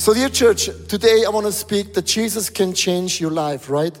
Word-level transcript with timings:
So, 0.00 0.14
dear 0.14 0.30
church, 0.30 0.70
today 0.88 1.24
I 1.26 1.28
want 1.28 1.44
to 1.44 1.52
speak 1.52 1.92
that 1.92 2.06
Jesus 2.06 2.48
can 2.48 2.72
change 2.72 3.20
your 3.20 3.30
life, 3.30 3.68
right? 3.68 3.94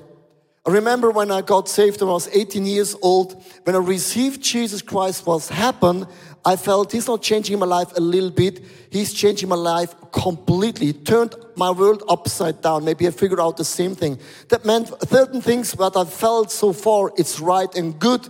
I 0.66 0.70
remember 0.70 1.10
when 1.10 1.30
I 1.30 1.42
got 1.42 1.68
saved, 1.68 2.00
when 2.00 2.08
I 2.08 2.14
was 2.14 2.26
18 2.34 2.64
years 2.64 2.96
old. 3.02 3.44
When 3.64 3.76
I 3.76 3.80
received 3.80 4.40
Jesus 4.40 4.80
Christ, 4.80 5.26
what 5.26 5.46
happened, 5.48 6.06
I 6.42 6.56
felt 6.56 6.90
He's 6.90 7.06
not 7.06 7.20
changing 7.20 7.58
my 7.58 7.66
life 7.66 7.94
a 7.98 8.00
little 8.00 8.30
bit, 8.30 8.64
He's 8.88 9.12
changing 9.12 9.50
my 9.50 9.56
life 9.56 9.94
completely. 10.10 10.86
He 10.86 10.92
turned 10.94 11.34
my 11.54 11.70
world 11.70 12.02
upside 12.08 12.62
down. 12.62 12.82
Maybe 12.82 13.06
I 13.06 13.10
figured 13.10 13.38
out 13.38 13.58
the 13.58 13.64
same 13.66 13.94
thing. 13.94 14.18
That 14.48 14.64
meant 14.64 14.90
certain 15.06 15.42
things 15.42 15.72
that 15.72 15.98
I 15.98 16.06
felt 16.06 16.50
so 16.50 16.72
far, 16.72 17.12
it's 17.18 17.40
right 17.40 17.74
and 17.74 17.98
good. 17.98 18.26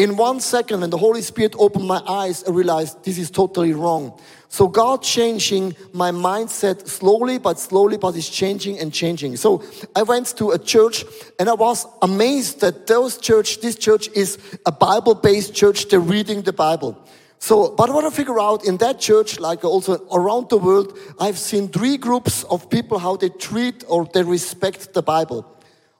In 0.00 0.16
one 0.16 0.40
second, 0.40 0.80
when 0.80 0.88
the 0.88 0.96
Holy 0.96 1.20
Spirit 1.20 1.54
opened 1.58 1.86
my 1.86 2.02
eyes, 2.08 2.42
I 2.44 2.52
realized 2.52 3.04
this 3.04 3.18
is 3.18 3.30
totally 3.30 3.74
wrong. 3.74 4.18
So 4.48 4.66
God 4.66 5.02
changing 5.02 5.76
my 5.92 6.10
mindset 6.10 6.88
slowly, 6.88 7.36
but 7.36 7.58
slowly, 7.58 7.98
but 7.98 8.16
it's 8.16 8.30
changing 8.30 8.78
and 8.78 8.94
changing. 8.94 9.36
So 9.36 9.62
I 9.94 10.02
went 10.02 10.34
to 10.38 10.52
a 10.52 10.58
church 10.58 11.04
and 11.38 11.50
I 11.50 11.52
was 11.52 11.86
amazed 12.00 12.62
that 12.62 12.86
those 12.86 13.18
church, 13.18 13.60
this 13.60 13.76
church 13.76 14.08
is 14.14 14.38
a 14.64 14.72
Bible-based 14.72 15.54
church. 15.54 15.88
They're 15.90 16.00
reading 16.00 16.40
the 16.40 16.54
Bible. 16.54 16.96
So, 17.38 17.74
but 17.76 17.92
what 17.92 18.06
I 18.06 18.08
figure 18.08 18.40
out 18.40 18.64
in 18.64 18.78
that 18.78 19.00
church, 19.00 19.38
like 19.38 19.66
also 19.66 19.98
around 20.10 20.48
the 20.48 20.56
world, 20.56 20.98
I've 21.18 21.38
seen 21.38 21.68
three 21.68 21.98
groups 21.98 22.42
of 22.44 22.70
people 22.70 22.98
how 22.98 23.16
they 23.16 23.28
treat 23.28 23.84
or 23.86 24.06
they 24.06 24.22
respect 24.22 24.94
the 24.94 25.02
Bible. 25.02 25.44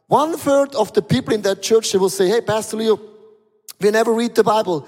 One 0.07 0.38
third 0.38 0.74
of 0.74 0.91
the 0.95 1.02
people 1.02 1.35
in 1.35 1.43
that 1.43 1.60
church, 1.60 1.93
they 1.93 1.98
will 1.98 2.09
say, 2.09 2.29
Hey, 2.29 2.41
Pastor 2.41 2.79
Leo, 2.79 2.98
we 3.80 3.91
never 3.91 4.12
read 4.12 4.34
the 4.34 4.45
Bible. 4.45 4.87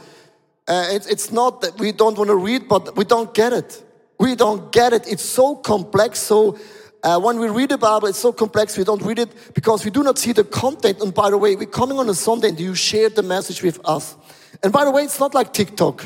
Uh, 0.69 0.87
it, 0.91 1.11
it's 1.11 1.33
not 1.33 1.61
that 1.63 1.79
we 1.79 1.93
don't 1.93 2.17
want 2.17 2.29
to 2.29 2.37
read, 2.37 2.69
but 2.69 2.97
we 2.97 3.05
don't 3.05 3.35
get 3.35 3.53
it. 3.53 3.83
We 4.19 4.35
don't 4.35 4.71
get 4.71 4.93
it. 4.93 5.11
It's 5.11 5.25
so 5.25 5.57
complex. 5.57 6.21
So 6.21 6.59
uh, 7.03 7.19
when 7.19 7.39
we 7.39 7.49
read 7.49 7.71
the 7.71 7.79
Bible, 7.79 8.09
it's 8.09 8.19
so 8.19 8.33
complex. 8.33 8.79
We 8.79 8.85
don't 8.85 9.03
read 9.03 9.19
it 9.19 9.55
because 9.55 9.85
we 9.85 9.91
do 9.91 10.03
not 10.03 10.19
see 10.19 10.33
the 10.33 10.45
content. 10.45 11.01
And 11.01 11.13
by 11.13 11.31
the 11.31 11.39
way, 11.39 11.57
we're 11.57 11.67
coming 11.67 11.99
on 11.99 12.09
a 12.09 12.15
Sunday 12.15 12.51
and 12.51 12.61
you 12.61 12.75
share 12.75 13.09
the 13.09 13.23
message 13.23 13.63
with 13.63 13.81
us. 13.85 14.17
And 14.63 14.73
by 14.73 14.85
the 14.85 14.91
way, 14.91 15.03
it's 15.03 15.19
not 15.19 15.35
like 15.35 15.53
TikTok. 15.53 16.05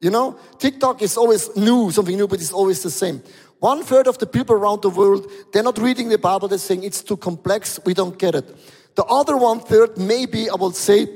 You 0.00 0.10
know, 0.10 0.38
TikTok 0.58 1.02
is 1.02 1.16
always 1.16 1.54
new, 1.56 1.90
something 1.90 2.16
new, 2.16 2.28
but 2.28 2.40
it's 2.40 2.52
always 2.52 2.82
the 2.82 2.90
same. 2.90 3.22
One 3.58 3.82
third 3.82 4.06
of 4.06 4.16
the 4.16 4.26
people 4.26 4.56
around 4.56 4.80
the 4.80 4.88
world, 4.88 5.30
they're 5.52 5.62
not 5.62 5.76
reading 5.76 6.08
the 6.08 6.16
Bible, 6.16 6.48
they're 6.48 6.56
saying 6.56 6.84
it's 6.84 7.02
too 7.02 7.18
complex, 7.18 7.78
we 7.84 7.92
don't 7.92 8.18
get 8.18 8.34
it. 8.34 8.56
The 8.94 9.04
other 9.04 9.36
one 9.36 9.60
third, 9.60 9.98
maybe 9.98 10.48
I 10.48 10.54
will 10.54 10.72
say, 10.72 11.06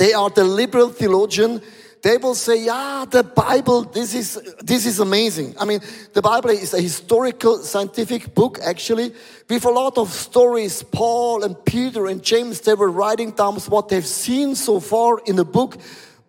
they 0.00 0.14
are 0.14 0.30
the 0.30 0.44
liberal 0.44 0.88
theologian. 0.88 1.60
They 2.00 2.16
will 2.16 2.34
say, 2.34 2.64
yeah, 2.64 3.04
the 3.04 3.22
Bible, 3.22 3.82
this 3.82 4.14
is, 4.14 4.40
this 4.62 4.86
is 4.86 4.98
amazing. 4.98 5.54
I 5.60 5.66
mean, 5.66 5.80
the 6.14 6.22
Bible 6.22 6.48
is 6.48 6.72
a 6.72 6.80
historical, 6.80 7.58
scientific 7.58 8.34
book, 8.34 8.58
actually, 8.62 9.12
with 9.50 9.66
a 9.66 9.68
lot 9.68 9.98
of 9.98 10.10
stories. 10.10 10.82
Paul 10.82 11.44
and 11.44 11.62
Peter 11.66 12.06
and 12.06 12.22
James, 12.22 12.62
they 12.62 12.72
were 12.72 12.90
writing 12.90 13.32
down 13.32 13.56
what 13.68 13.90
they've 13.90 14.06
seen 14.06 14.54
so 14.54 14.80
far 14.80 15.20
in 15.26 15.36
the 15.36 15.44
book 15.44 15.76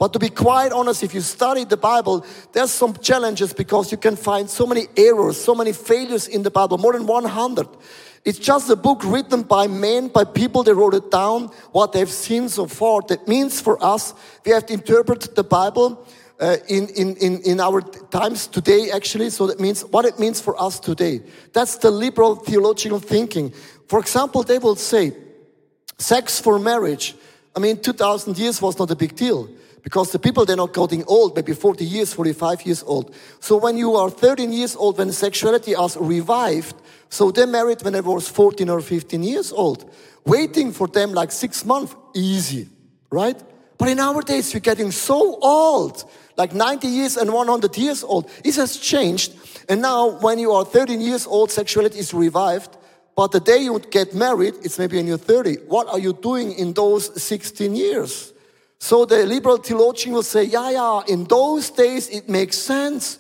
but 0.02 0.14
to 0.14 0.20
be 0.20 0.30
quite 0.30 0.72
honest, 0.72 1.04
if 1.04 1.14
you 1.14 1.22
study 1.22 1.64
the 1.64 1.78
Bible, 1.78 2.26
there's 2.54 2.72
some 2.72 2.96
challenges 2.96 3.54
because 3.54 3.92
you 3.92 4.00
can 4.00 4.16
find 4.16 4.50
so 4.50 4.66
many 4.66 4.88
errors, 4.98 5.40
so 5.40 5.54
many 5.54 5.74
failures 5.74 6.28
in 6.28 6.42
the 6.42 6.50
Bible, 6.50 6.80
more 6.80 6.94
than 6.94 7.06
100. 7.06 7.68
It's 8.24 8.38
just 8.38 8.70
a 8.70 8.76
book 8.76 9.04
written 9.04 9.42
by 9.42 9.68
men, 9.68 10.08
by 10.10 10.24
people 10.26 10.64
that 10.64 10.76
wrote 10.76 10.94
it 10.94 11.10
down, 11.10 11.48
what 11.72 11.92
they've 11.92 12.10
seen 12.10 12.50
so 12.50 12.68
far. 12.68 13.02
That 13.08 13.28
means 13.28 13.60
for 13.60 13.84
us, 13.84 14.14
we 14.46 14.52
have 14.52 14.68
to 14.68 14.74
interpret 14.74 15.36
the 15.36 15.44
Bible 15.44 16.06
uh, 16.40 16.58
in, 16.68 16.88
in, 16.90 17.16
in, 17.18 17.42
in 17.42 17.60
our 17.60 17.82
times 17.82 18.46
today, 18.46 18.92
actually. 18.92 19.32
So 19.32 19.48
that 19.48 19.60
means 19.60 19.82
what 19.82 20.06
it 20.06 20.20
means 20.20 20.40
for 20.40 20.60
us 20.62 20.80
today. 20.80 21.22
That's 21.54 21.78
the 21.78 21.90
liberal 21.90 22.36
theological 22.36 23.00
thinking. 23.00 23.54
For 23.88 24.00
example, 24.00 24.44
they 24.44 24.60
will 24.60 24.76
say, 24.76 25.14
sex 25.98 26.40
for 26.40 26.60
marriage. 26.60 27.16
I 27.56 27.60
mean, 27.60 27.82
2000 27.82 28.38
years 28.38 28.62
was 28.62 28.78
not 28.78 28.92
a 28.92 28.96
big 28.96 29.16
deal 29.16 29.50
because 29.84 30.12
the 30.12 30.20
people 30.20 30.46
they're 30.46 30.56
not 30.56 30.74
getting 30.74 31.04
old 31.06 31.36
maybe 31.36 31.54
40 31.54 31.86
years 31.86 32.14
45 32.14 32.66
years 32.66 32.84
old. 32.84 33.14
So 33.40 33.58
when 33.58 33.78
you 33.78 33.96
are 33.96 34.10
13 34.10 34.52
years 34.52 34.76
old 34.76 34.98
when 34.98 35.12
sexuality 35.12 35.72
is 35.72 35.98
revived 35.98 36.76
so 37.10 37.32
they 37.32 37.46
married 37.46 37.82
when 37.84 37.94
they 37.94 38.02
was 38.02 38.28
14 38.30 38.70
or 38.70 38.82
15 38.82 39.24
years 39.24 39.52
old. 39.52 39.90
Waiting 40.26 40.72
for 40.72 40.88
them 40.88 41.14
like 41.14 41.32
six 41.32 41.66
months 41.66 41.96
easy 42.14 42.70
right? 43.10 43.42
But 43.78 43.90
in 43.90 44.00
our 44.00 44.22
days 44.22 44.54
we're 44.54 44.60
getting 44.60 44.92
so 44.92 45.40
old 45.42 46.04
like 46.38 46.54
90 46.54 46.88
years 46.88 47.18
and 47.18 47.32
100 47.34 47.78
years 47.78 48.04
old. 48.04 48.30
It 48.44 48.56
has 48.56 48.78
changed. 48.78 49.34
And 49.68 49.82
now 49.82 50.20
when 50.20 50.40
you 50.40 50.52
are 50.54 50.64
13 50.64 51.02
years 51.02 51.28
old 51.28 51.52
sexuality 51.52 52.00
is 52.00 52.14
revived. 52.14 52.78
But 53.16 53.32
the 53.32 53.40
day 53.40 53.58
you 53.58 53.78
get 53.80 54.14
married 54.14 54.56
it's 54.64 54.80
maybe 54.80 54.98
in 55.00 55.08
your 55.08 55.18
30 55.18 55.56
what 55.68 55.88
are 55.88 56.00
you 56.00 56.14
doing 56.14 56.54
in 56.54 56.74
those 56.74 57.22
16 57.22 57.76
years 57.76 58.31
so 58.84 59.06
the 59.06 59.28
liberal 59.28 59.58
theologian 59.58 60.16
will 60.16 60.24
say, 60.24 60.44
yeah, 60.44 60.72
yeah, 60.72 61.02
in 61.08 61.26
those 61.26 61.70
days 61.70 62.10
it 62.10 62.28
makes 62.28 62.58
sense. 62.58 63.20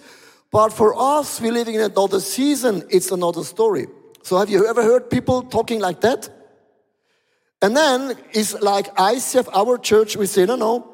But 0.50 0.74
for 0.74 0.96
us, 0.98 1.40
we're 1.40 1.52
living 1.52 1.76
in 1.76 1.82
another 1.82 2.20
season, 2.20 2.84
it's 2.90 3.12
another 3.12 3.44
story. 3.44 3.86
So 4.24 4.40
have 4.40 4.50
you 4.50 4.66
ever 4.66 4.82
heard 4.82 5.12
people 5.12 5.44
talking 5.44 5.80
like 5.80 6.02
that? 6.02 6.28
And 7.62 7.78
then 7.78 8.18
it's 8.34 8.60
like 8.60 8.88
ICF, 8.96 9.50
our 9.54 9.78
church, 9.78 10.18
we 10.18 10.26
say, 10.26 10.48
no, 10.48 10.56
no, 10.56 10.91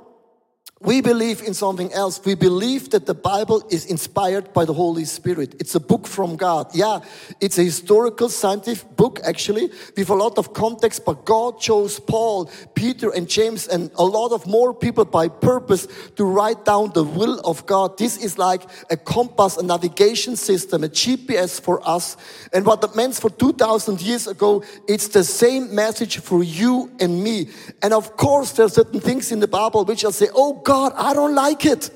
we 0.80 1.02
believe 1.02 1.42
in 1.42 1.56
something 1.56 1.92
else. 1.92 2.22
We 2.24 2.36
believe 2.36 2.92
that 2.92 3.08
the 3.08 3.16
Bible 3.16 3.66
is 3.72 3.86
inspired 3.86 4.54
by 4.54 4.66
the 4.66 4.74
Holy 4.74 5.06
Spirit. 5.06 5.56
It's 5.60 5.74
a 5.74 5.80
book 5.80 6.06
from 6.06 6.36
God. 6.36 6.70
Yeah, 6.76 7.00
it's 7.42 7.58
a 7.58 7.64
historical, 7.64 8.30
scientific 8.30 8.96
book, 8.96 9.20
actually, 9.24 9.72
with 9.96 10.10
a 10.10 10.14
lot 10.14 10.38
of 10.38 10.54
context, 10.54 11.04
but 11.04 11.26
God 11.26 11.60
chose 11.60 12.00
Paul, 12.00 12.52
Peter, 12.76 13.10
and 13.10 13.28
James, 13.28 13.68
and 13.68 13.90
a 13.96 14.04
lot 14.04 14.32
of 14.32 14.46
more 14.46 14.72
people 14.72 15.04
by 15.06 15.30
purpose 15.30 15.88
to 16.16 16.24
write 16.24 16.64
down 16.64 16.92
the 16.94 17.04
will 17.04 17.40
of 17.40 17.66
God. 17.66 17.98
This 17.98 18.18
is 18.18 18.38
like 18.38 18.62
a 18.92 18.98
compass, 18.98 19.58
a 19.58 19.64
navigation 19.64 20.36
system, 20.36 20.84
a 20.84 20.90
GPS 20.90 21.60
for 21.60 21.82
us. 21.88 22.18
And 22.54 22.66
what 22.66 22.82
that 22.82 22.96
meant 22.96 23.16
for 23.16 23.32
2,000 23.32 24.00
years 24.00 24.28
ago, 24.28 24.64
it's 24.88 25.08
the 25.08 25.24
same 25.24 25.74
message 25.74 26.20
for 26.20 26.44
you 26.44 26.92
and 27.00 27.24
me. 27.24 27.50
And 27.82 27.94
of 27.94 28.16
course, 28.16 28.52
there 28.52 28.68
are 28.68 28.70
certain 28.70 29.00
things 29.00 29.32
in 29.32 29.40
the 29.40 29.48
Bible 29.48 29.84
which 29.84 30.06
I 30.06 30.12
say, 30.12 30.28
oh, 30.36 30.62
God, 30.68 30.92
I 30.98 31.14
don't 31.14 31.34
like 31.34 31.66
it. 31.66 31.90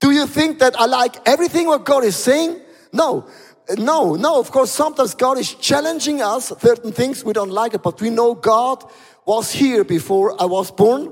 Do 0.00 0.10
you 0.10 0.26
think 0.26 0.58
that 0.58 0.78
I 0.78 0.84
like 0.84 1.16
everything 1.26 1.66
what 1.66 1.86
God 1.86 2.04
is 2.04 2.14
saying? 2.14 2.60
No. 2.92 3.26
No, 3.78 4.16
no, 4.16 4.38
of 4.38 4.50
course, 4.50 4.70
sometimes 4.70 5.14
God 5.14 5.38
is 5.38 5.54
challenging 5.54 6.20
us, 6.20 6.52
certain 6.60 6.92
things 6.92 7.24
we 7.24 7.32
don't 7.32 7.50
like 7.50 7.72
it, 7.72 7.82
but 7.82 7.98
we 7.98 8.10
know 8.10 8.34
God 8.34 8.84
was 9.24 9.50
here 9.50 9.82
before 9.82 10.38
I 10.38 10.44
was 10.44 10.70
born, 10.70 11.10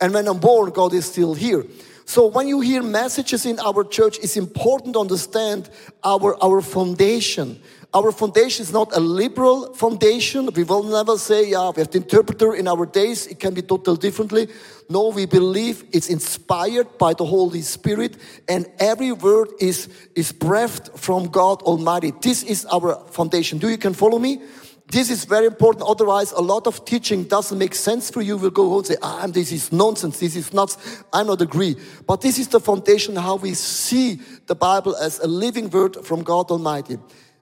and 0.00 0.14
when 0.14 0.28
I'm 0.28 0.38
born, 0.38 0.70
God 0.70 0.94
is 0.94 1.06
still 1.06 1.34
here. 1.34 1.64
So 2.04 2.26
when 2.28 2.46
you 2.46 2.60
hear 2.60 2.84
messages 2.84 3.44
in 3.44 3.58
our 3.58 3.82
church, 3.82 4.18
it's 4.22 4.36
important 4.36 4.94
to 4.94 5.00
understand 5.00 5.68
our, 6.04 6.40
our 6.40 6.60
foundation. 6.60 7.60
Our 7.94 8.10
foundation 8.10 8.64
is 8.64 8.72
not 8.72 8.94
a 8.96 8.98
liberal 8.98 9.72
foundation. 9.72 10.50
We 10.52 10.64
will 10.64 10.82
never 10.82 11.16
say, 11.16 11.50
yeah, 11.50 11.70
we 11.70 11.80
have 11.80 11.92
the 11.92 11.98
interpreter 11.98 12.52
in 12.52 12.66
our 12.66 12.86
days. 12.86 13.28
It 13.28 13.38
can 13.38 13.54
be 13.54 13.62
totally 13.62 13.98
differently. 13.98 14.48
No, 14.90 15.10
we 15.10 15.26
believe 15.26 15.84
it's 15.92 16.08
inspired 16.08 16.98
by 16.98 17.14
the 17.14 17.24
Holy 17.24 17.62
Spirit 17.62 18.16
and 18.48 18.66
every 18.80 19.12
word 19.12 19.50
is, 19.60 19.88
is 20.16 20.32
breathed 20.32 20.90
from 20.96 21.28
God 21.28 21.62
Almighty. 21.62 22.12
This 22.20 22.42
is 22.42 22.66
our 22.66 22.96
foundation. 23.12 23.58
Do 23.58 23.68
you 23.68 23.78
can 23.78 23.94
follow 23.94 24.18
me? 24.18 24.42
This 24.88 25.08
is 25.08 25.24
very 25.24 25.46
important. 25.46 25.84
Otherwise, 25.88 26.32
a 26.32 26.40
lot 26.40 26.66
of 26.66 26.84
teaching 26.84 27.24
doesn't 27.24 27.56
make 27.56 27.76
sense 27.76 28.10
for 28.10 28.22
you. 28.22 28.36
We'll 28.36 28.50
go 28.50 28.68
home 28.68 28.78
and 28.78 28.86
say, 28.86 28.96
ah, 29.02 29.26
this 29.28 29.52
is 29.52 29.72
nonsense. 29.72 30.18
This 30.18 30.34
is 30.34 30.52
nuts. 30.52 30.76
I 31.12 31.22
not 31.22 31.40
agree. 31.40 31.76
But 32.06 32.20
this 32.20 32.40
is 32.40 32.48
the 32.48 32.60
foundation 32.60 33.14
how 33.14 33.36
we 33.36 33.54
see 33.54 34.20
the 34.46 34.54
Bible 34.56 34.96
as 34.96 35.20
a 35.20 35.28
living 35.28 35.70
word 35.70 36.04
from 36.04 36.22
God 36.22 36.50
Almighty. 36.50 36.98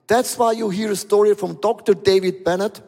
That's 0.07 0.37
why 0.37 0.51
you 0.53 0.69
hear 0.69 0.91
a 0.91 0.95
story 0.95 1.33
from 1.35 1.55
Dr. 1.55 1.93
David 1.93 2.43
Bennett. 2.43 2.81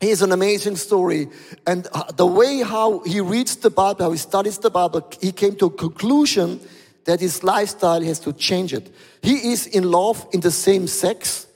He 0.00 0.10
is 0.10 0.22
an 0.22 0.32
amazing 0.32 0.76
story. 0.76 1.28
And 1.66 1.88
uh, 1.92 2.12
the 2.12 2.26
way 2.26 2.62
how 2.62 3.00
he 3.00 3.20
reads 3.20 3.56
the 3.56 3.70
Bible, 3.70 4.04
how 4.04 4.12
he 4.12 4.18
studies 4.18 4.58
the 4.58 4.70
Bible, 4.70 5.08
he 5.20 5.32
came 5.32 5.56
to 5.56 5.66
a 5.66 5.70
conclusion 5.70 6.60
that 7.04 7.20
his 7.20 7.42
lifestyle 7.44 8.02
has 8.02 8.18
to 8.20 8.32
change 8.32 8.74
it. 8.74 8.94
He 9.22 9.52
is 9.52 9.66
in 9.66 9.90
love 9.90 10.26
in 10.32 10.40
the 10.40 10.50
same 10.50 10.86
sex. 10.86 11.46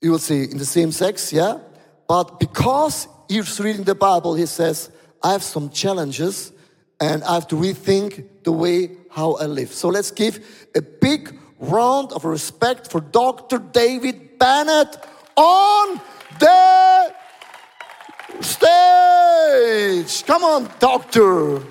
You 0.00 0.12
will 0.12 0.18
see 0.18 0.44
in 0.44 0.58
the 0.58 0.64
same 0.64 0.92
sex, 0.92 1.32
yeah? 1.32 1.58
But 2.08 2.38
because 2.40 3.08
he's 3.28 3.60
reading 3.60 3.84
the 3.84 3.94
Bible, 3.94 4.34
he 4.34 4.46
says, 4.46 4.90
I 5.22 5.32
have 5.32 5.42
some 5.42 5.70
challenges 5.70 6.52
and 7.00 7.24
I 7.24 7.34
have 7.34 7.48
to 7.48 7.56
rethink 7.56 8.24
the 8.44 8.52
way 8.52 8.90
how 9.10 9.34
I 9.34 9.46
live. 9.46 9.72
So 9.72 9.88
let's 9.88 10.10
give 10.10 10.66
a 10.74 10.82
big 10.82 11.38
round 11.58 12.12
of 12.12 12.24
respect 12.24 12.90
for 12.90 13.00
Dr. 13.00 13.58
David 13.58 14.38
Bennett 14.38 14.96
on 15.36 16.00
the 16.38 17.14
stage. 18.40 20.24
Come 20.26 20.44
on, 20.44 20.70
doctor. 20.78 21.62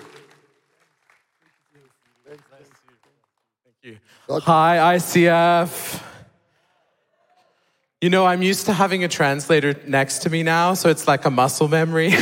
Hi, 4.30 4.96
ICF. 4.96 6.02
You 8.02 8.10
know, 8.10 8.26
I'm 8.26 8.42
used 8.42 8.66
to 8.66 8.74
having 8.74 9.04
a 9.04 9.08
translator 9.08 9.80
next 9.86 10.20
to 10.20 10.30
me 10.30 10.44
now, 10.44 10.74
so 10.74 10.90
it's 10.90 11.08
like 11.08 11.26
a 11.26 11.30
muscle 11.30 11.68
memory. 11.68 12.14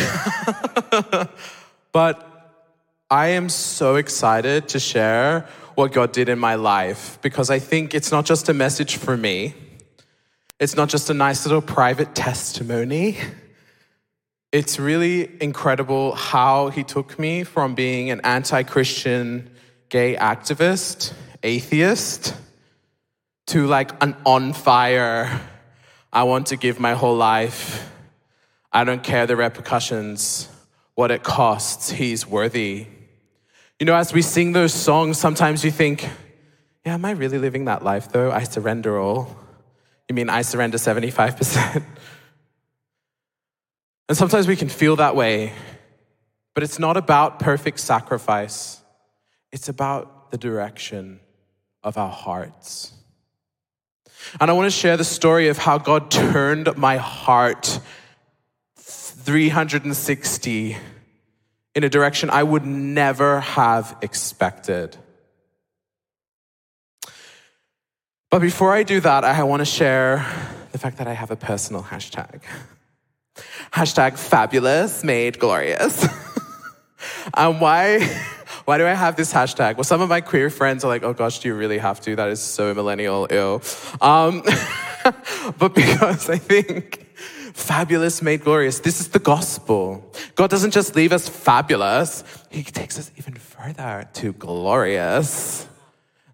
but 1.92 2.28
I 3.10 3.28
am 3.30 3.50
so 3.50 3.96
excited 3.96 4.70
to 4.70 4.80
share 4.80 5.48
what 5.76 5.92
God 5.92 6.12
did 6.12 6.30
in 6.30 6.40
my 6.40 6.56
life 6.56 7.20
because 7.22 7.50
I 7.50 7.60
think 7.60 7.94
it's 7.94 8.12
not 8.12 8.26
just 8.26 8.50
a 8.50 8.54
message 8.54 8.98
for 8.98 9.18
me, 9.18 9.54
it's 10.60 10.76
not 10.76 10.90
just 10.90 11.10
a 11.10 11.14
nice 11.14 11.46
little 11.46 11.62
private 11.62 12.14
testimony. 12.16 13.18
It's 14.52 14.78
really 14.78 15.42
incredible 15.42 16.14
how 16.14 16.70
he 16.70 16.84
took 16.84 17.18
me 17.18 17.44
from 17.44 17.74
being 17.74 18.12
an 18.12 18.20
anti 18.24 18.64
Christian 18.64 19.50
gay 19.90 20.16
activist, 20.16 21.14
atheist, 21.42 22.36
to 23.48 23.66
like 23.66 23.92
an 24.04 24.16
on 24.26 24.54
fire 24.54 25.42
I 26.14 26.24
want 26.24 26.48
to 26.48 26.58
give 26.58 26.78
my 26.78 26.94
whole 26.94 27.16
life. 27.16 27.90
I 28.72 28.84
don't 28.84 29.02
care 29.02 29.26
the 29.26 29.38
repercussions, 29.38 30.50
what 30.94 31.10
it 31.10 31.24
costs. 31.24 31.90
He's 31.92 32.28
worthy. 32.28 32.88
You 33.82 33.86
know, 33.86 33.96
as 33.96 34.14
we 34.14 34.22
sing 34.22 34.52
those 34.52 34.76
songs, 34.76 35.18
sometimes 35.18 35.66
you 35.66 35.72
think, 35.72 36.08
yeah, 36.86 36.94
am 36.94 37.04
I 37.04 37.14
really 37.14 37.40
living 37.40 37.66
that 37.66 37.84
life 37.84 38.12
though? 38.12 38.32
I 38.32 38.44
surrender 38.44 39.00
all. 39.00 39.36
You 40.08 40.14
mean 40.14 40.30
I 40.30 40.44
surrender 40.44 40.78
75%? 40.78 41.78
and 44.08 44.16
sometimes 44.16 44.48
we 44.48 44.56
can 44.56 44.70
feel 44.70 44.98
that 44.98 45.16
way, 45.16 45.54
but 46.54 46.62
it's 46.62 46.78
not 46.78 46.96
about 46.96 47.40
perfect 47.40 47.80
sacrifice, 47.80 48.84
it's 49.52 49.68
about 49.68 50.30
the 50.30 50.38
direction 50.38 51.20
of 51.82 51.98
our 51.98 52.12
hearts. 52.12 52.94
And 54.40 54.52
I 54.52 54.54
want 54.54 54.72
to 54.72 54.78
share 54.78 54.96
the 54.96 55.04
story 55.04 55.48
of 55.48 55.58
how 55.58 55.80
God 55.80 56.12
turned 56.12 56.78
my 56.78 56.98
heart 56.98 57.80
360 58.76 60.78
in 61.76 61.84
a 61.84 61.90
direction 61.90 62.30
I 62.30 62.44
would 62.44 62.66
never 62.66 63.40
have 63.40 63.98
expected. 64.02 64.98
But 68.30 68.40
before 68.40 68.74
I 68.74 68.84
do 68.84 69.00
that, 69.02 69.24
I 69.24 69.44
want 69.44 69.60
to 69.62 69.66
share 69.66 70.26
the 70.72 70.78
fact 70.78 70.98
that 70.98 71.08
I 71.08 71.14
have 71.14 71.32
a 71.32 71.36
personal 71.36 71.84
hashtag. 71.84 72.42
Hashtag 73.74 74.18
fabulous 74.18 75.04
made 75.04 75.40
glorious. 75.40 76.06
and 77.34 77.60
why? 77.60 78.00
Why 78.66 78.78
do 78.78 78.86
I 78.86 78.94
have 78.94 79.16
this 79.16 79.34
hashtag? 79.34 79.76
Well, 79.76 79.84
some 79.84 80.02
of 80.02 80.10
my 80.10 80.22
queer 80.22 80.50
friends 80.50 80.84
are 80.86 80.88
like, 80.88 81.04
oh 81.04 81.14
gosh, 81.14 81.40
do 81.40 81.50
you 81.50 81.56
really 81.56 81.78
have 81.78 82.00
to? 82.02 82.16
That 82.16 82.30
is 82.30 82.40
so 82.40 82.74
millennial, 82.74 83.28
ill. 83.30 83.62
Um, 84.00 84.44
but 85.58 85.74
because 85.74 86.30
I 86.30 86.38
think 86.38 87.11
fabulous 87.54 88.22
made 88.22 88.44
glorious, 88.44 88.80
this 88.80 89.00
is 89.00 89.10
the 89.10 89.20
gospel. 89.20 90.14
God 90.36 90.50
doesn't 90.50 90.72
just 90.72 90.96
leave 90.96 91.12
us 91.12 91.28
fabulous, 91.28 92.24
He 92.50 92.64
takes 92.64 92.98
us 93.00 93.12
even 93.18 93.36
further 93.36 94.08
to 94.14 94.34
glorious. 94.34 95.68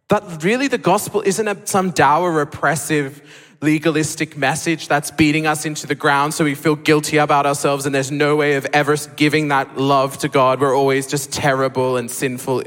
That 0.09 0.43
really 0.43 0.67
the 0.67 0.77
gospel 0.77 1.21
isn't 1.21 1.47
a, 1.47 1.67
some 1.67 1.91
dour, 1.91 2.31
repressive, 2.31 3.21
legalistic 3.61 4.37
message 4.37 4.87
that's 4.87 5.11
beating 5.11 5.47
us 5.47 5.65
into 5.65 5.87
the 5.87 5.95
ground 5.95 6.33
so 6.33 6.43
we 6.43 6.55
feel 6.55 6.75
guilty 6.75 7.17
about 7.17 7.45
ourselves 7.45 7.85
and 7.85 7.93
there's 7.93 8.11
no 8.11 8.35
way 8.35 8.55
of 8.55 8.65
ever 8.71 8.95
giving 9.15 9.49
that 9.49 9.77
love 9.77 10.17
to 10.19 10.29
God. 10.29 10.61
We're 10.61 10.75
always 10.75 11.07
just 11.07 11.33
terrible 11.33 11.97
and 11.97 12.09
sinful. 12.09 12.63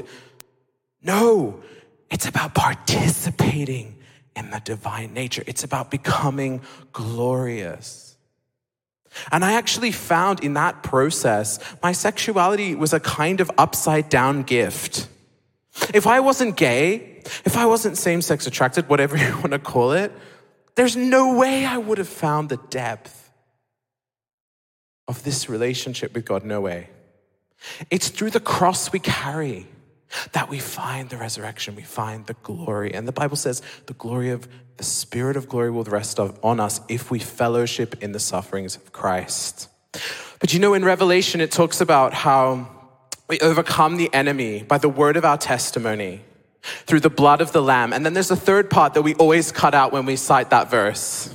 No, 1.01 1.61
it's 2.09 2.27
about 2.27 2.53
participating 2.53 3.97
in 4.35 4.49
the 4.49 4.59
divine 4.59 5.13
nature, 5.13 5.43
it's 5.45 5.63
about 5.63 5.91
becoming 5.91 6.61
glorious. 6.93 8.10
And 9.31 9.43
I 9.43 9.53
actually 9.53 9.91
found 9.91 10.43
in 10.43 10.53
that 10.53 10.83
process, 10.83 11.59
my 11.83 11.91
sexuality 11.91 12.75
was 12.75 12.93
a 12.93 12.99
kind 12.99 13.41
of 13.41 13.51
upside 13.57 14.09
down 14.09 14.43
gift. 14.43 15.07
If 15.93 16.07
I 16.07 16.19
wasn't 16.19 16.57
gay, 16.57 17.21
if 17.45 17.57
I 17.57 17.65
wasn't 17.65 17.97
same 17.97 18.21
sex 18.21 18.47
attracted, 18.47 18.89
whatever 18.89 19.17
you 19.25 19.33
want 19.35 19.51
to 19.51 19.59
call 19.59 19.91
it, 19.93 20.11
there's 20.75 20.95
no 20.95 21.37
way 21.37 21.65
I 21.65 21.77
would 21.77 21.97
have 21.97 22.07
found 22.07 22.49
the 22.49 22.57
depth 22.69 23.29
of 25.07 25.23
this 25.23 25.49
relationship 25.49 26.13
with 26.13 26.25
God. 26.25 26.45
No 26.45 26.61
way. 26.61 26.89
It's 27.89 28.09
through 28.09 28.31
the 28.31 28.39
cross 28.39 28.91
we 28.91 28.99
carry 28.99 29.67
that 30.33 30.49
we 30.49 30.59
find 30.59 31.09
the 31.09 31.17
resurrection, 31.17 31.75
we 31.75 31.83
find 31.83 32.25
the 32.25 32.33
glory. 32.43 32.93
And 32.93 33.07
the 33.07 33.11
Bible 33.11 33.37
says 33.37 33.61
the 33.85 33.93
glory 33.93 34.29
of 34.29 34.47
the 34.81 34.85
Spirit 34.85 35.37
of 35.37 35.47
glory 35.47 35.69
will 35.69 35.83
rest 35.83 36.19
on 36.19 36.59
us 36.59 36.81
if 36.89 37.11
we 37.11 37.19
fellowship 37.19 38.01
in 38.01 38.13
the 38.13 38.19
sufferings 38.19 38.75
of 38.75 38.91
Christ. 38.91 39.69
But 40.39 40.55
you 40.55 40.59
know, 40.59 40.73
in 40.73 40.83
Revelation, 40.83 41.39
it 41.39 41.51
talks 41.51 41.81
about 41.81 42.15
how 42.15 42.67
we 43.27 43.39
overcome 43.41 43.97
the 43.97 44.11
enemy 44.11 44.63
by 44.63 44.79
the 44.79 44.89
word 44.89 45.17
of 45.17 45.23
our 45.23 45.37
testimony 45.37 46.21
through 46.87 47.01
the 47.01 47.11
blood 47.11 47.41
of 47.41 47.51
the 47.51 47.61
Lamb. 47.61 47.93
And 47.93 48.03
then 48.03 48.13
there's 48.15 48.31
a 48.31 48.35
third 48.35 48.71
part 48.71 48.95
that 48.95 49.03
we 49.03 49.13
always 49.13 49.51
cut 49.51 49.75
out 49.75 49.91
when 49.91 50.07
we 50.07 50.15
cite 50.15 50.49
that 50.49 50.71
verse 50.71 51.31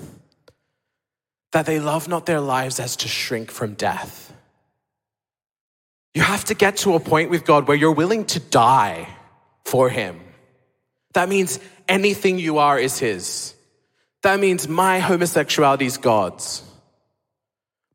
that 1.53 1.67
they 1.67 1.79
love 1.79 2.09
not 2.09 2.27
their 2.27 2.41
lives 2.41 2.81
as 2.81 2.97
to 2.97 3.07
shrink 3.07 3.53
from 3.53 3.75
death. 3.75 4.35
You 6.15 6.23
have 6.23 6.45
to 6.47 6.55
get 6.55 6.79
to 6.79 6.95
a 6.95 7.01
point 7.01 7.31
with 7.31 7.45
God 7.45 7.69
where 7.69 7.77
you're 7.77 7.93
willing 7.93 8.25
to 8.25 8.41
die 8.41 9.09
for 9.65 9.89
Him. 9.89 10.19
That 11.15 11.29
means 11.29 11.61
anything 11.89 12.39
you 12.39 12.59
are 12.59 12.79
is 12.79 12.99
His. 12.99 13.55
That 14.23 14.41
means 14.41 14.69
my 14.69 14.99
homosexuality 14.99 15.87
is 15.87 15.99
God's. 15.99 16.63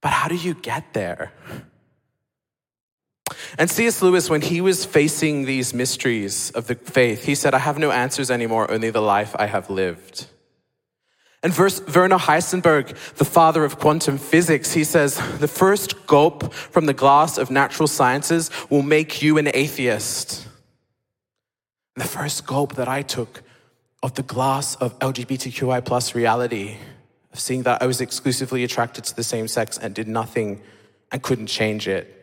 But 0.02 0.12
how 0.12 0.28
do 0.28 0.36
you 0.36 0.54
get 0.54 0.94
there? 0.94 1.32
And 3.58 3.70
C.S. 3.70 4.02
Lewis, 4.02 4.30
when 4.30 4.42
he 4.42 4.62
was 4.62 4.86
facing 4.86 5.46
these 5.46 5.74
mysteries 5.74 6.52
of 6.52 6.68
the 6.68 6.76
faith, 6.76 7.26
he 7.26 7.36
said, 7.36 7.54
I 7.54 7.60
have 7.60 7.78
no 7.78 7.92
answers 7.92 8.32
anymore, 8.32 8.72
only 8.72 8.90
the 8.90 9.02
life 9.02 9.36
I 9.38 9.46
have 9.46 9.70
lived. 9.70 10.28
And 11.44 11.58
Werner 11.58 12.18
Heisenberg, 12.18 12.96
the 13.16 13.26
father 13.26 13.66
of 13.66 13.80
quantum 13.80 14.18
physics, 14.18 14.74
he 14.74 14.84
says, 14.84 15.16
the 15.40 15.48
first 15.48 16.06
gulp 16.06 16.54
from 16.54 16.86
the 16.86 16.94
glass 16.94 17.38
of 17.38 17.50
natural 17.50 17.88
sciences 17.88 18.52
will 18.70 18.84
make 18.84 19.22
you 19.22 19.38
an 19.38 19.50
atheist. 19.54 20.48
The 21.96 22.04
first 22.04 22.46
gulp 22.46 22.76
that 22.76 22.88
I 22.88 23.02
took 23.02 23.42
of 24.04 24.16
the 24.16 24.24
glass 24.24 24.76
of 24.76 24.98
LGBTQI 25.00 25.86
plus 25.86 26.16
reality, 26.16 26.78
of 27.32 27.40
seeing 27.40 27.64
that 27.64 27.82
I 27.82 27.86
was 27.86 28.02
exclusively 28.02 28.64
attracted 28.64 29.04
to 29.06 29.16
the 29.16 29.24
same 29.24 29.48
sex 29.48 29.78
and 29.78 29.94
did 29.94 30.08
nothing 30.08 30.62
and 31.12 31.22
couldn't 31.22 31.48
change 31.48 31.88
it. 31.88 32.18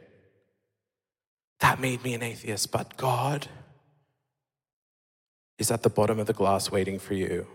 That 1.60 1.80
made 1.80 2.02
me 2.02 2.14
an 2.14 2.22
atheist, 2.22 2.70
but 2.72 2.96
God 2.96 3.48
is 5.58 5.70
at 5.70 5.82
the 5.82 5.90
bottom 5.90 6.18
of 6.18 6.26
the 6.26 6.32
glass 6.32 6.70
waiting 6.70 6.98
for 6.98 7.14
you. 7.14 7.46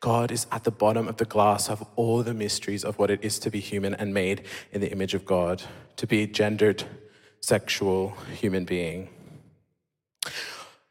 God 0.00 0.30
is 0.30 0.46
at 0.52 0.64
the 0.64 0.70
bottom 0.70 1.08
of 1.08 1.16
the 1.16 1.24
glass 1.24 1.68
of 1.68 1.84
all 1.96 2.22
the 2.22 2.34
mysteries 2.34 2.84
of 2.84 2.98
what 2.98 3.10
it 3.10 3.22
is 3.22 3.38
to 3.40 3.50
be 3.50 3.60
human 3.60 3.94
and 3.94 4.14
made 4.14 4.42
in 4.72 4.80
the 4.80 4.90
image 4.90 5.14
of 5.14 5.24
God, 5.24 5.62
to 5.96 6.06
be 6.06 6.22
a 6.22 6.26
gendered, 6.26 6.84
sexual 7.40 8.16
human 8.32 8.64
being. 8.64 9.08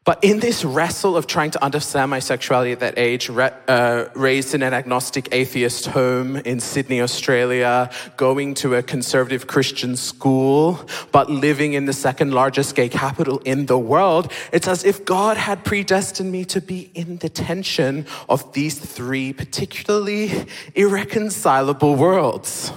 But 0.04 0.22
in 0.22 0.40
this 0.40 0.66
wrestle 0.66 1.16
of 1.16 1.26
trying 1.26 1.50
to 1.52 1.64
understand 1.64 2.10
my 2.10 2.18
sexuality 2.18 2.72
at 2.72 2.80
that 2.80 2.98
age, 2.98 3.30
uh, 3.30 4.04
raised 4.14 4.54
in 4.54 4.62
an 4.62 4.74
agnostic 4.74 5.30
atheist 5.32 5.86
home 5.86 6.36
in 6.36 6.60
Sydney, 6.60 7.00
Australia, 7.00 7.90
going 8.18 8.52
to 8.56 8.74
a 8.74 8.82
conservative 8.82 9.46
Christian 9.46 9.96
school, 9.96 10.86
but 11.10 11.30
living 11.30 11.72
in 11.72 11.86
the 11.86 11.94
second 11.94 12.34
largest 12.34 12.74
gay 12.74 12.90
capital 12.90 13.38
in 13.46 13.64
the 13.64 13.78
world, 13.78 14.30
it's 14.52 14.68
as 14.68 14.84
if 14.84 15.06
God 15.06 15.38
had 15.38 15.64
predestined 15.64 16.30
me 16.30 16.44
to 16.46 16.60
be 16.60 16.90
in 16.94 17.16
the 17.18 17.30
tension 17.30 18.04
of 18.28 18.52
these 18.52 18.78
three 18.78 19.32
particularly 19.32 20.46
irreconcilable 20.74 21.96
worlds. 21.96 22.72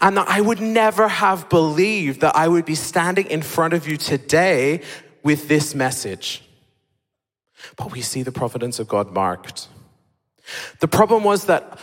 And 0.00 0.16
that 0.16 0.28
I 0.28 0.40
would 0.40 0.60
never 0.60 1.06
have 1.06 1.48
believed 1.48 2.22
that 2.22 2.34
I 2.34 2.48
would 2.48 2.64
be 2.64 2.74
standing 2.74 3.26
in 3.26 3.42
front 3.42 3.72
of 3.72 3.86
you 3.86 3.96
today 3.96 4.80
with 5.22 5.46
this 5.46 5.72
message. 5.72 6.42
But 7.76 7.92
we 7.92 8.00
see 8.02 8.22
the 8.22 8.32
providence 8.32 8.78
of 8.78 8.88
God 8.88 9.12
marked. 9.12 9.68
The 10.80 10.88
problem 10.88 11.24
was 11.24 11.46
that 11.46 11.78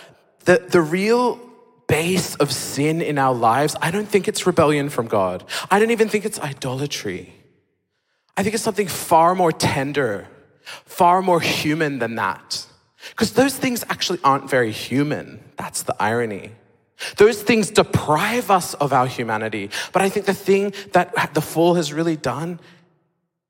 the, 0.46 0.64
the 0.70 0.82
real 0.82 1.40
base 1.88 2.36
of 2.36 2.52
sin 2.52 3.02
in 3.02 3.18
our 3.18 3.34
lives, 3.34 3.76
I 3.82 3.92
don't 3.92 4.08
think 4.08 4.28
it's 4.28 4.46
rebellion 4.48 4.90
from 4.90 5.08
God. 5.08 5.44
I 5.70 5.80
don't 5.80 5.92
even 5.92 6.10
think 6.10 6.26
it's 6.26 6.40
idolatry. 6.40 7.34
I 8.36 8.44
think 8.44 8.56
it's 8.56 8.64
something 8.64 8.88
far 8.88 9.36
more 9.36 9.52
tender, 9.52 10.28
far 10.86 11.22
more 11.22 11.40
human 11.40 12.00
than 12.00 12.16
that. 12.16 12.66
Because 13.10 13.34
those 13.34 13.56
things 13.56 13.84
actually 13.90 14.20
aren't 14.24 14.50
very 14.50 14.72
human. 14.72 15.44
That's 15.58 15.84
the 15.84 15.96
irony. 16.00 16.52
Those 17.18 17.42
things 17.42 17.70
deprive 17.70 18.50
us 18.50 18.74
of 18.76 18.94
our 18.94 19.08
humanity. 19.08 19.70
But 19.92 20.02
I 20.02 20.10
think 20.10 20.26
the 20.26 20.34
thing 20.34 20.74
that 20.94 21.34
the 21.34 21.42
fall 21.42 21.76
has 21.76 21.92
really 21.92 22.16
done 22.16 22.60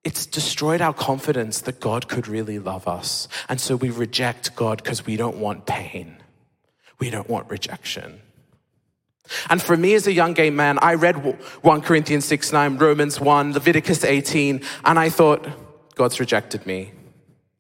it's 0.03 0.25
destroyed 0.25 0.81
our 0.81 0.93
confidence 0.93 1.62
that 1.62 1.79
God 1.79 2.07
could 2.07 2.27
really 2.27 2.60
love 2.60 2.88
us. 2.88 3.27
And 3.48 3.60
so 3.60 3.75
we 3.75 3.89
reject 3.89 4.55
God 4.55 4.83
because 4.83 5.05
we 5.05 5.15
don't 5.15 5.38
want 5.38 5.65
pain. 5.65 6.17
We 7.00 7.10
don't 7.10 7.29
want 7.29 7.50
rejection. 7.50 8.22
And 9.50 9.62
for 9.62 9.77
me 9.77 9.93
as 9.93 10.05
a 10.05 10.12
young 10.12 10.33
gay 10.33 10.50
man, 10.50 10.77
I 10.81 10.95
read 10.95 11.15
1 11.62 11.81
Corinthians 11.81 12.25
6 12.25 12.51
9, 12.51 12.77
Romans 12.77 13.22
1, 13.22 13.53
Leviticus 13.53 14.03
18, 14.03 14.62
and 14.83 15.00
I 15.00 15.10
thought, 15.10 15.48
God's 15.95 16.19
rejected 16.19 16.65
me. 16.65 16.91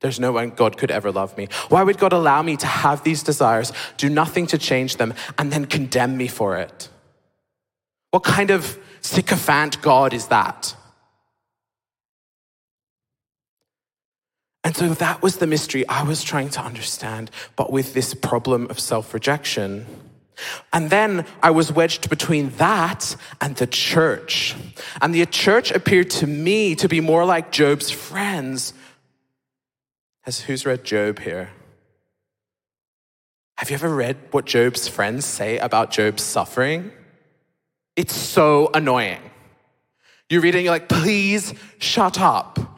There's 0.01 0.19
no 0.19 0.33
way 0.33 0.47
God 0.47 0.77
could 0.77 0.91
ever 0.91 1.13
love 1.13 1.37
me. 1.37 1.47
Why 1.69 1.81
would 1.81 1.97
God 1.97 2.11
allow 2.11 2.41
me 2.41 2.57
to 2.57 2.67
have 2.67 3.03
these 3.03 3.23
desires, 3.23 3.71
do 3.95 4.09
nothing 4.09 4.47
to 4.47 4.57
change 4.57 4.97
them, 4.97 5.13
and 5.37 5.51
then 5.51 5.65
condemn 5.65 6.17
me 6.17 6.27
for 6.27 6.57
it? 6.57 6.89
What 8.11 8.23
kind 8.23 8.51
of 8.51 8.77
sycophant 8.99 9.81
God 9.81 10.13
is 10.13 10.27
that? 10.27 10.75
And 14.63 14.75
so 14.75 14.89
that 14.89 15.21
was 15.21 15.37
the 15.37 15.47
mystery 15.47 15.87
I 15.89 16.03
was 16.03 16.23
trying 16.23 16.49
to 16.51 16.61
understand, 16.61 17.31
but 17.55 17.71
with 17.71 17.93
this 17.93 18.13
problem 18.13 18.67
of 18.69 18.79
self 18.79 19.13
rejection. 19.13 19.85
And 20.71 20.89
then 20.89 21.25
I 21.41 21.51
was 21.51 21.71
wedged 21.71 22.09
between 22.09 22.49
that 22.51 23.15
and 23.41 23.55
the 23.55 23.67
church. 23.67 24.55
And 25.01 25.13
the 25.13 25.25
church 25.25 25.71
appeared 25.71 26.09
to 26.11 26.27
me 26.27 26.75
to 26.75 26.87
be 26.87 27.01
more 27.01 27.25
like 27.25 27.51
Job's 27.51 27.91
friends. 27.91 28.73
Has 30.21 30.39
who's 30.41 30.65
read 30.65 30.83
Job 30.83 31.19
here? 31.19 31.51
Have 33.57 33.69
you 33.69 33.75
ever 33.75 33.93
read 33.93 34.17
what 34.31 34.45
Job's 34.45 34.87
friends 34.87 35.25
say 35.25 35.57
about 35.57 35.91
Job's 35.91 36.23
suffering? 36.23 36.91
It's 37.95 38.15
so 38.15 38.71
annoying. 38.73 39.21
You 40.29 40.41
read 40.41 40.55
it 40.55 40.59
and 40.59 40.65
you're 40.65 40.73
like, 40.73 40.89
please 40.89 41.53
shut 41.77 42.19
up. 42.19 42.72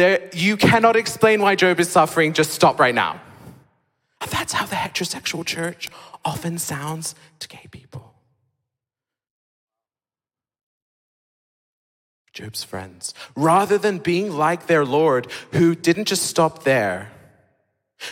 There, 0.00 0.30
you 0.32 0.56
cannot 0.56 0.96
explain 0.96 1.42
why 1.42 1.56
Job 1.56 1.78
is 1.78 1.90
suffering, 1.90 2.32
just 2.32 2.52
stop 2.52 2.80
right 2.80 2.94
now. 2.94 3.20
And 4.22 4.30
that's 4.30 4.54
how 4.54 4.64
the 4.64 4.74
heterosexual 4.74 5.44
church 5.44 5.90
often 6.24 6.56
sounds 6.56 7.14
to 7.40 7.48
gay 7.48 7.66
people. 7.70 8.14
Job's 12.32 12.64
friends, 12.64 13.12
rather 13.36 13.76
than 13.76 13.98
being 13.98 14.32
like 14.32 14.68
their 14.68 14.86
Lord, 14.86 15.26
who 15.52 15.74
didn't 15.74 16.06
just 16.06 16.22
stop 16.22 16.64
there, 16.64 17.12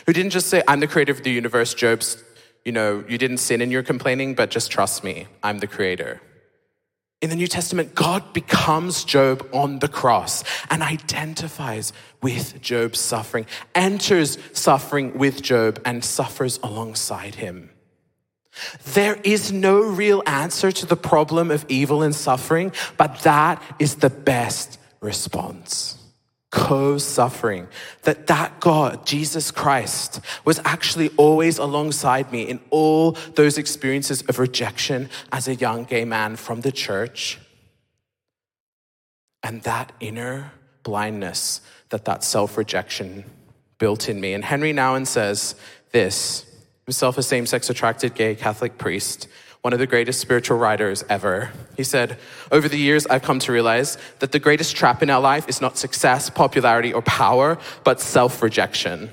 who 0.04 0.12
didn't 0.12 0.32
just 0.32 0.48
say, 0.48 0.62
I'm 0.68 0.80
the 0.80 0.86
creator 0.86 1.12
of 1.12 1.22
the 1.22 1.30
universe, 1.30 1.72
Job's, 1.72 2.22
you 2.66 2.72
know, 2.72 3.02
you 3.08 3.16
didn't 3.16 3.38
sin 3.38 3.62
in 3.62 3.70
your 3.70 3.82
complaining, 3.82 4.34
but 4.34 4.50
just 4.50 4.70
trust 4.70 5.02
me, 5.02 5.26
I'm 5.42 5.60
the 5.60 5.66
creator. 5.66 6.20
In 7.20 7.30
the 7.30 7.36
New 7.36 7.48
Testament, 7.48 7.96
God 7.96 8.32
becomes 8.32 9.02
Job 9.02 9.48
on 9.52 9.80
the 9.80 9.88
cross 9.88 10.44
and 10.70 10.82
identifies 10.82 11.92
with 12.22 12.60
Job's 12.62 13.00
suffering, 13.00 13.46
enters 13.74 14.38
suffering 14.52 15.18
with 15.18 15.42
Job, 15.42 15.80
and 15.84 16.04
suffers 16.04 16.60
alongside 16.62 17.34
him. 17.34 17.70
There 18.94 19.16
is 19.24 19.52
no 19.52 19.80
real 19.80 20.22
answer 20.26 20.70
to 20.70 20.86
the 20.86 20.96
problem 20.96 21.50
of 21.50 21.66
evil 21.68 22.02
and 22.02 22.14
suffering, 22.14 22.72
but 22.96 23.20
that 23.20 23.62
is 23.80 23.96
the 23.96 24.10
best 24.10 24.78
response 25.00 25.97
co-suffering 26.50 27.68
that 28.04 28.26
that 28.26 28.58
god 28.58 29.04
jesus 29.04 29.50
christ 29.50 30.18
was 30.46 30.58
actually 30.64 31.10
always 31.18 31.58
alongside 31.58 32.32
me 32.32 32.42
in 32.42 32.58
all 32.70 33.12
those 33.34 33.58
experiences 33.58 34.22
of 34.22 34.38
rejection 34.38 35.10
as 35.30 35.46
a 35.46 35.54
young 35.54 35.84
gay 35.84 36.04
man 36.04 36.36
from 36.36 36.62
the 36.62 36.72
church. 36.72 37.38
And 39.42 39.62
that 39.62 39.92
inner 40.00 40.52
blindness 40.82 41.60
that 41.90 42.06
that 42.06 42.24
self-rejection 42.24 43.24
built 43.78 44.08
in 44.08 44.20
me. 44.20 44.32
And 44.32 44.44
henry 44.44 44.72
nouwen 44.72 45.06
says 45.06 45.54
this 45.92 46.46
himself 46.86 47.18
a 47.18 47.22
same-sex 47.22 47.68
attracted 47.68 48.14
gay 48.14 48.34
catholic 48.34 48.78
priest 48.78 49.28
one 49.62 49.72
of 49.72 49.78
the 49.78 49.86
greatest 49.86 50.20
spiritual 50.20 50.56
writers 50.56 51.04
ever. 51.08 51.50
He 51.76 51.84
said, 51.84 52.18
Over 52.50 52.68
the 52.68 52.78
years, 52.78 53.06
I've 53.06 53.22
come 53.22 53.38
to 53.40 53.52
realize 53.52 53.98
that 54.20 54.32
the 54.32 54.38
greatest 54.38 54.76
trap 54.76 55.02
in 55.02 55.10
our 55.10 55.20
life 55.20 55.48
is 55.48 55.60
not 55.60 55.76
success, 55.76 56.30
popularity, 56.30 56.92
or 56.92 57.02
power, 57.02 57.58
but 57.84 58.00
self 58.00 58.42
rejection. 58.42 59.10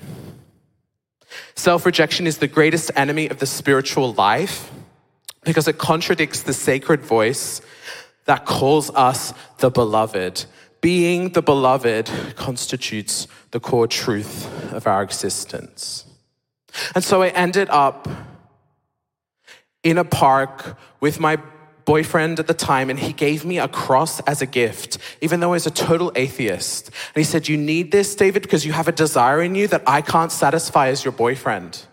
Self 1.55 1.85
rejection 1.85 2.27
is 2.27 2.37
the 2.37 2.47
greatest 2.47 2.91
enemy 2.95 3.27
of 3.27 3.39
the 3.39 3.47
spiritual 3.47 4.13
life 4.13 4.71
because 5.43 5.67
it 5.67 5.77
contradicts 5.77 6.43
the 6.43 6.53
sacred 6.53 7.01
voice 7.01 7.61
that 8.25 8.45
calls 8.45 8.89
us 8.91 9.33
the 9.59 9.69
beloved. 9.69 10.45
Being 10.81 11.29
the 11.29 11.41
beloved 11.41 12.09
constitutes 12.35 13.27
the 13.51 13.59
core 13.59 13.87
truth 13.87 14.73
of 14.73 14.85
our 14.85 15.01
existence. 15.01 16.05
And 16.93 17.03
so 17.03 17.21
I 17.21 17.29
ended 17.29 17.69
up 17.69 18.07
in 19.85 19.97
a 19.99 20.03
park 20.03 20.77
with 20.99 21.19
my 21.19 21.37
boyfriend 21.85 22.39
at 22.39 22.47
the 22.47 22.53
time, 22.53 22.89
and 22.89 22.99
he 22.99 23.13
gave 23.13 23.45
me 23.45 23.59
a 23.59 23.67
cross 23.67 24.19
as 24.21 24.41
a 24.41 24.45
gift, 24.45 24.97
even 25.21 25.39
though 25.39 25.49
I 25.49 25.51
was 25.51 25.67
a 25.67 25.71
total 25.71 26.11
atheist. 26.15 26.87
And 26.87 27.21
he 27.21 27.23
said, 27.23 27.47
You 27.47 27.55
need 27.55 27.91
this, 27.91 28.15
David, 28.15 28.41
because 28.41 28.65
you 28.65 28.73
have 28.73 28.87
a 28.87 28.91
desire 28.91 29.41
in 29.41 29.55
you 29.55 29.67
that 29.67 29.83
I 29.87 30.01
can't 30.01 30.31
satisfy 30.31 30.87
as 30.87 31.05
your 31.05 31.13
boyfriend. 31.13 31.85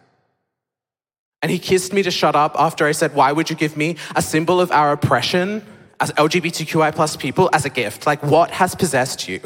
And 1.43 1.51
he 1.51 1.59
kissed 1.59 1.93
me 1.93 2.03
to 2.05 2.11
shut 2.11 2.35
up 2.35 2.57
after 2.59 2.87
I 2.87 2.93
said, 2.93 3.15
Why 3.15 3.31
would 3.31 3.51
you 3.51 3.57
give 3.57 3.77
me 3.77 3.97
a 4.17 4.23
symbol 4.23 4.61
of 4.61 4.73
our 4.73 4.93
oppression 4.93 5.65
as 6.01 6.11
LGBTQI 6.13 6.95
plus 6.95 7.17
people 7.17 7.51
as 7.53 7.67
a 7.67 7.71
gift? 7.71 8.07
Like, 8.07 8.23
what 8.23 8.51
has 8.51 8.75
possessed 8.75 9.29
you? 9.29 9.41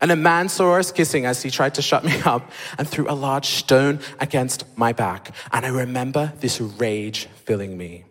And 0.00 0.12
a 0.12 0.16
man 0.16 0.48
saw 0.48 0.74
us 0.74 0.92
kissing 0.92 1.24
as 1.24 1.42
he 1.42 1.50
tried 1.50 1.74
to 1.76 1.82
shut 1.82 2.04
me 2.04 2.20
up 2.22 2.50
and 2.78 2.86
threw 2.86 3.08
a 3.08 3.14
large 3.14 3.46
stone 3.46 4.00
against 4.20 4.64
my 4.76 4.92
back. 4.92 5.34
And 5.52 5.64
I 5.64 5.70
remember 5.70 6.32
this 6.40 6.60
rage 6.60 7.26
filling 7.44 7.76
me. 7.78 8.04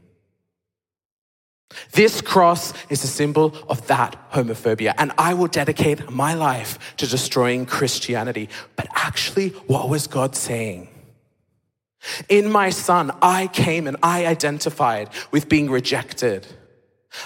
This 1.91 2.21
cross 2.21 2.73
is 2.89 3.03
a 3.03 3.07
symbol 3.07 3.55
of 3.69 3.85
that 3.87 4.31
homophobia, 4.31 4.93
and 4.97 5.11
I 5.17 5.33
will 5.33 5.47
dedicate 5.47 6.09
my 6.09 6.33
life 6.33 6.95
to 6.97 7.07
destroying 7.07 7.65
Christianity. 7.65 8.49
But 8.75 8.87
actually, 8.95 9.49
what 9.67 9.89
was 9.89 10.07
God 10.07 10.35
saying? 10.35 10.89
In 12.29 12.51
my 12.51 12.69
son, 12.69 13.11
I 13.21 13.47
came 13.47 13.87
and 13.87 13.97
I 14.03 14.25
identified 14.25 15.09
with 15.31 15.49
being 15.49 15.69
rejected. 15.69 16.45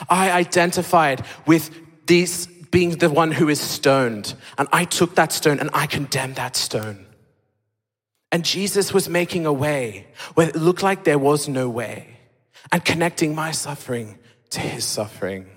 I 0.10 0.32
identified 0.32 1.26
with 1.46 1.70
these 2.06 2.48
being 2.72 2.92
the 2.92 3.10
one 3.10 3.32
who 3.32 3.50
is 3.50 3.60
stoned. 3.60 4.36
And 4.58 4.68
I 4.72 4.86
took 4.86 5.16
that 5.16 5.32
stone 5.32 5.60
and 5.60 5.70
I 5.74 5.88
condemned 5.88 6.36
that 6.36 6.56
stone. 6.56 7.06
And 8.32 8.46
Jesus 8.46 8.94
was 8.94 9.10
making 9.10 9.46
a 9.46 9.54
way 9.54 10.08
where 10.36 10.50
it 10.50 10.56
looked 10.56 10.84
like 10.84 11.04
there 11.04 11.18
was 11.18 11.48
no 11.48 11.70
way 11.70 12.18
and 12.72 12.84
connecting 12.86 13.34
my 13.34 13.52
suffering 13.52 14.20
to 14.52 14.60
his 14.60 14.86
suffering. 14.86 15.48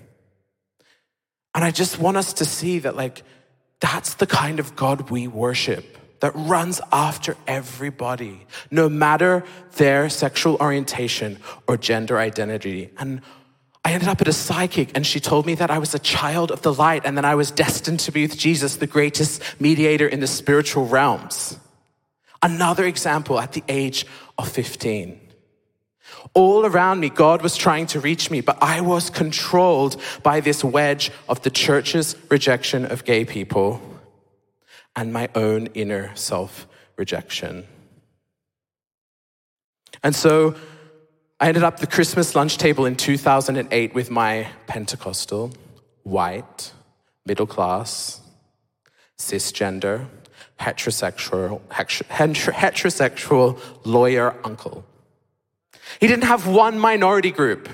And 1.53 1.63
I 1.63 1.71
just 1.71 1.99
want 1.99 2.17
us 2.17 2.33
to 2.33 2.45
see 2.45 2.79
that, 2.79 2.95
like, 2.95 3.21
that's 3.79 4.15
the 4.15 4.25
kind 4.25 4.59
of 4.59 4.75
God 4.75 5.11
we 5.11 5.27
worship 5.27 5.97
that 6.21 6.31
runs 6.35 6.79
after 6.91 7.35
everybody, 7.47 8.47
no 8.71 8.87
matter 8.89 9.43
their 9.75 10.09
sexual 10.09 10.55
orientation 10.55 11.37
or 11.67 11.77
gender 11.77 12.17
identity. 12.17 12.89
And 12.97 13.21
I 13.85 13.91
ended 13.91 14.07
up 14.07 14.21
at 14.21 14.27
a 14.27 14.33
psychic 14.33 14.95
and 14.95 15.05
she 15.05 15.19
told 15.19 15.45
me 15.45 15.55
that 15.55 15.69
I 15.69 15.77
was 15.77 15.93
a 15.93 15.99
child 15.99 16.51
of 16.51 16.61
the 16.61 16.73
light 16.73 17.01
and 17.05 17.17
that 17.17 17.25
I 17.25 17.35
was 17.35 17.51
destined 17.51 17.99
to 18.01 18.11
be 18.11 18.21
with 18.21 18.37
Jesus, 18.37 18.77
the 18.77 18.87
greatest 18.87 19.41
mediator 19.59 20.07
in 20.07 20.21
the 20.21 20.27
spiritual 20.27 20.87
realms. 20.87 21.59
Another 22.41 22.85
example 22.85 23.39
at 23.39 23.51
the 23.51 23.63
age 23.67 24.05
of 24.37 24.47
15. 24.49 25.19
All 26.33 26.65
around 26.65 26.99
me, 26.99 27.09
God 27.09 27.41
was 27.41 27.57
trying 27.57 27.87
to 27.87 27.99
reach 27.99 28.31
me, 28.31 28.41
but 28.41 28.57
I 28.61 28.81
was 28.81 29.09
controlled 29.09 30.01
by 30.23 30.39
this 30.39 30.63
wedge 30.63 31.11
of 31.27 31.41
the 31.41 31.49
church's 31.49 32.15
rejection 32.29 32.85
of 32.85 33.03
gay 33.03 33.25
people 33.25 33.81
and 34.95 35.11
my 35.11 35.29
own 35.35 35.67
inner 35.67 36.15
self 36.15 36.67
rejection. 36.97 37.65
And 40.01 40.15
so 40.15 40.55
I 41.43 41.47
ended 41.49 41.63
up 41.63 41.81
the 41.81 41.87
Christmas 41.87 42.35
lunch 42.35 42.57
table 42.57 42.85
in 42.85 42.95
2008 42.95 43.93
with 43.93 44.09
my 44.09 44.47
Pentecostal, 44.65 45.51
white, 46.03 46.71
middle 47.25 47.45
class, 47.45 48.21
cisgender, 49.19 50.07
heterosexual, 50.61 51.59
heterosexual 51.67 53.59
lawyer 53.83 54.33
uncle. 54.45 54.85
He 55.99 56.07
didn't 56.07 56.23
have 56.23 56.47
one 56.47 56.79
minority 56.79 57.31
group 57.31 57.67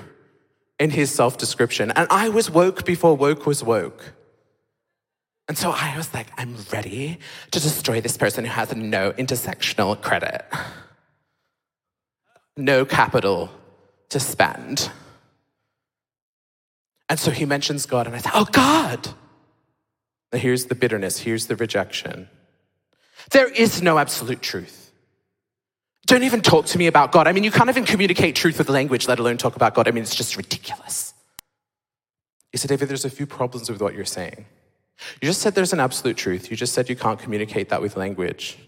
in 0.80 0.90
his 0.90 1.12
self 1.12 1.38
description. 1.38 1.92
And 1.92 2.08
I 2.10 2.28
was 2.28 2.50
woke 2.50 2.84
before 2.84 3.16
woke 3.16 3.46
was 3.46 3.62
woke. 3.62 4.14
And 5.46 5.56
so 5.56 5.70
I 5.70 5.96
was 5.96 6.12
like, 6.12 6.26
I'm 6.36 6.56
ready 6.72 7.20
to 7.52 7.60
destroy 7.60 8.00
this 8.00 8.16
person 8.16 8.44
who 8.44 8.50
has 8.50 8.74
no 8.74 9.12
intersectional 9.12 10.00
credit, 10.02 10.44
no 12.56 12.84
capital, 12.84 13.48
to 14.10 14.20
spend. 14.20 14.90
And 17.08 17.18
so 17.18 17.30
he 17.30 17.44
mentions 17.44 17.86
God, 17.86 18.06
and 18.06 18.14
I 18.14 18.20
thought, 18.20 18.34
oh, 18.36 18.48
God. 18.50 19.08
Now 20.32 20.38
here's 20.38 20.66
the 20.66 20.74
bitterness, 20.74 21.18
here's 21.18 21.46
the 21.46 21.56
rejection. 21.56 22.28
There 23.32 23.48
is 23.48 23.82
no 23.82 23.98
absolute 23.98 24.42
truth. 24.42 24.92
Don't 26.06 26.22
even 26.22 26.40
talk 26.40 26.66
to 26.66 26.78
me 26.78 26.86
about 26.86 27.12
God. 27.12 27.28
I 27.28 27.32
mean, 27.32 27.44
you 27.44 27.50
can't 27.50 27.68
even 27.68 27.84
communicate 27.84 28.34
truth 28.34 28.58
with 28.58 28.68
language, 28.68 29.06
let 29.06 29.18
alone 29.18 29.36
talk 29.36 29.56
about 29.56 29.74
God. 29.74 29.86
I 29.86 29.90
mean, 29.90 30.02
it's 30.02 30.14
just 30.14 30.36
ridiculous. 30.36 31.14
He 32.52 32.58
said, 32.58 32.68
David, 32.68 32.88
there's 32.88 33.04
a 33.04 33.10
few 33.10 33.26
problems 33.26 33.70
with 33.70 33.80
what 33.80 33.94
you're 33.94 34.04
saying. 34.04 34.46
You 35.20 35.28
just 35.28 35.40
said 35.40 35.54
there's 35.54 35.72
an 35.72 35.80
absolute 35.80 36.16
truth. 36.16 36.50
You 36.50 36.56
just 36.56 36.74
said 36.74 36.88
you 36.88 36.96
can't 36.96 37.18
communicate 37.18 37.68
that 37.68 37.80
with 37.80 37.96
language. 37.96 38.58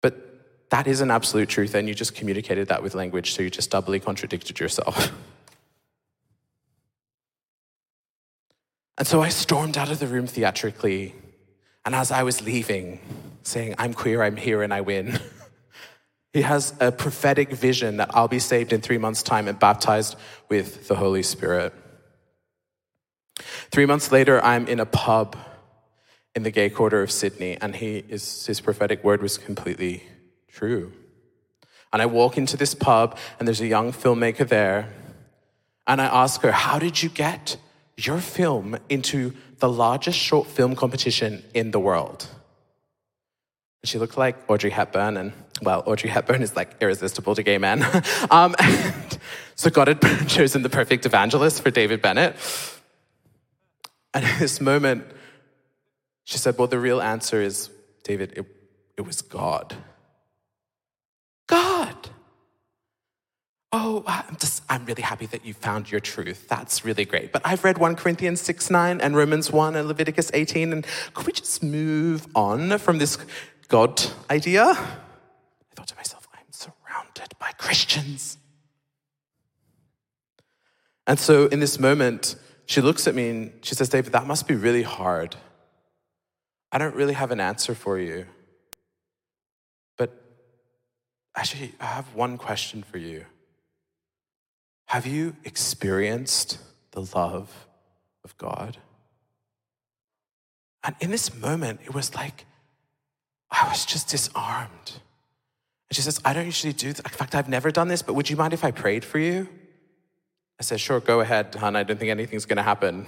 But 0.00 0.31
that 0.72 0.86
is 0.86 1.02
an 1.02 1.10
absolute 1.10 1.50
truth, 1.50 1.74
and 1.74 1.86
you 1.86 1.94
just 1.94 2.14
communicated 2.14 2.68
that 2.68 2.82
with 2.82 2.94
language, 2.94 3.34
so 3.34 3.42
you 3.42 3.50
just 3.50 3.70
doubly 3.70 4.00
contradicted 4.00 4.58
yourself. 4.58 5.12
and 8.96 9.06
so 9.06 9.20
I 9.20 9.28
stormed 9.28 9.76
out 9.76 9.90
of 9.90 9.98
the 9.98 10.06
room 10.06 10.26
theatrically, 10.26 11.14
and 11.84 11.94
as 11.94 12.10
I 12.10 12.22
was 12.22 12.40
leaving, 12.40 13.00
saying, 13.42 13.74
I'm 13.76 13.92
queer, 13.92 14.22
I'm 14.22 14.36
here, 14.36 14.62
and 14.62 14.72
I 14.72 14.80
win. 14.80 15.20
he 16.32 16.40
has 16.40 16.72
a 16.80 16.90
prophetic 16.90 17.52
vision 17.52 17.98
that 17.98 18.10
I'll 18.14 18.26
be 18.26 18.38
saved 18.38 18.72
in 18.72 18.80
three 18.80 18.96
months' 18.96 19.22
time 19.22 19.48
and 19.48 19.58
baptized 19.58 20.16
with 20.48 20.88
the 20.88 20.94
Holy 20.94 21.22
Spirit. 21.22 21.74
Three 23.70 23.84
months 23.84 24.10
later, 24.10 24.42
I'm 24.42 24.66
in 24.68 24.80
a 24.80 24.86
pub 24.86 25.36
in 26.34 26.44
the 26.44 26.50
gay 26.50 26.70
quarter 26.70 27.02
of 27.02 27.10
Sydney, 27.10 27.58
and 27.60 27.76
he 27.76 28.02
is, 28.08 28.46
his 28.46 28.62
prophetic 28.62 29.04
word 29.04 29.20
was 29.20 29.36
completely 29.36 30.04
true. 30.52 30.92
And 31.92 32.00
I 32.00 32.06
walk 32.06 32.38
into 32.38 32.56
this 32.56 32.74
pub, 32.74 33.18
and 33.38 33.46
there's 33.46 33.60
a 33.60 33.66
young 33.66 33.92
filmmaker 33.92 34.48
there, 34.48 34.88
and 35.86 36.00
I 36.00 36.06
ask 36.06 36.40
her, 36.42 36.52
How 36.52 36.78
did 36.78 37.02
you 37.02 37.08
get 37.08 37.56
your 37.96 38.18
film 38.18 38.78
into 38.88 39.34
the 39.58 39.68
largest 39.68 40.18
short 40.18 40.46
film 40.46 40.74
competition 40.74 41.42
in 41.52 41.70
the 41.70 41.80
world? 41.80 42.26
And 43.82 43.88
she 43.88 43.98
looked 43.98 44.16
like 44.16 44.36
Audrey 44.48 44.70
Hepburn, 44.70 45.16
and 45.16 45.32
well, 45.60 45.82
Audrey 45.86 46.08
Hepburn 46.08 46.42
is 46.42 46.56
like 46.56 46.76
irresistible 46.80 47.34
to 47.34 47.42
gay 47.42 47.58
men. 47.58 47.84
um, 48.30 48.54
so 49.54 49.70
God 49.70 49.88
had 49.88 50.00
chosen 50.28 50.62
the 50.62 50.70
perfect 50.70 51.04
evangelist 51.04 51.62
for 51.62 51.70
David 51.70 52.00
Bennett. 52.00 52.36
And 54.14 54.24
in 54.24 54.38
this 54.38 54.60
moment, 54.60 55.04
she 56.24 56.38
said, 56.38 56.56
Well, 56.58 56.68
the 56.68 56.78
real 56.78 57.02
answer 57.02 57.40
is, 57.40 57.70
David, 58.04 58.32
it, 58.36 58.46
it 58.96 59.02
was. 59.02 59.22
God. 59.22 59.74
Oh, 63.74 64.04
I'm 64.06 64.36
just, 64.36 64.62
I'm 64.68 64.84
really 64.84 65.00
happy 65.00 65.24
that 65.26 65.46
you 65.46 65.54
found 65.54 65.90
your 65.90 66.00
truth. 66.00 66.46
That's 66.46 66.84
really 66.84 67.06
great. 67.06 67.32
But 67.32 67.40
I've 67.42 67.64
read 67.64 67.78
1 67.78 67.96
Corinthians 67.96 68.42
6 68.42 68.70
9 68.70 69.00
and 69.00 69.16
Romans 69.16 69.50
1 69.50 69.76
and 69.76 69.88
Leviticus 69.88 70.30
18. 70.34 70.72
And 70.72 70.86
could 71.14 71.26
we 71.26 71.32
just 71.32 71.62
move 71.62 72.26
on 72.34 72.76
from 72.78 72.98
this 72.98 73.16
God 73.68 74.02
idea? 74.28 74.64
I 74.64 75.74
thought 75.74 75.88
to 75.88 75.96
myself, 75.96 76.28
I'm 76.34 76.44
surrounded 76.50 77.32
by 77.38 77.52
Christians. 77.56 78.36
And 81.06 81.18
so 81.18 81.46
in 81.46 81.58
this 81.58 81.80
moment, 81.80 82.36
she 82.66 82.82
looks 82.82 83.06
at 83.06 83.14
me 83.14 83.30
and 83.30 83.52
she 83.62 83.74
says, 83.74 83.88
David, 83.88 84.12
that 84.12 84.26
must 84.26 84.46
be 84.46 84.54
really 84.54 84.82
hard. 84.82 85.34
I 86.70 86.76
don't 86.76 86.94
really 86.94 87.14
have 87.14 87.30
an 87.30 87.40
answer 87.40 87.74
for 87.74 87.98
you. 87.98 88.26
But 89.96 90.10
actually, 91.34 91.72
I 91.80 91.86
have 91.86 92.14
one 92.14 92.36
question 92.36 92.82
for 92.82 92.98
you. 92.98 93.24
Have 94.92 95.06
you 95.06 95.34
experienced 95.44 96.58
the 96.90 97.00
love 97.16 97.66
of 98.24 98.36
God? 98.36 98.76
And 100.84 100.94
in 101.00 101.10
this 101.10 101.34
moment, 101.34 101.80
it 101.82 101.94
was 101.94 102.14
like 102.14 102.44
I 103.50 103.66
was 103.70 103.86
just 103.86 104.08
disarmed. 104.08 104.92
And 105.88 105.96
she 105.96 106.02
says, 106.02 106.20
I 106.26 106.34
don't 106.34 106.44
usually 106.44 106.74
do 106.74 106.92
this. 106.92 107.00
In 107.00 107.08
fact, 107.08 107.34
I've 107.34 107.48
never 107.48 107.70
done 107.70 107.88
this, 107.88 108.02
but 108.02 108.12
would 108.12 108.28
you 108.28 108.36
mind 108.36 108.52
if 108.52 108.64
I 108.64 108.70
prayed 108.70 109.02
for 109.02 109.18
you? 109.18 109.48
I 110.60 110.62
said, 110.62 110.78
Sure, 110.78 111.00
go 111.00 111.20
ahead, 111.20 111.54
hon. 111.54 111.74
I 111.74 111.84
don't 111.84 111.98
think 111.98 112.10
anything's 112.10 112.44
going 112.44 112.58
to 112.58 112.62
happen. 112.62 113.06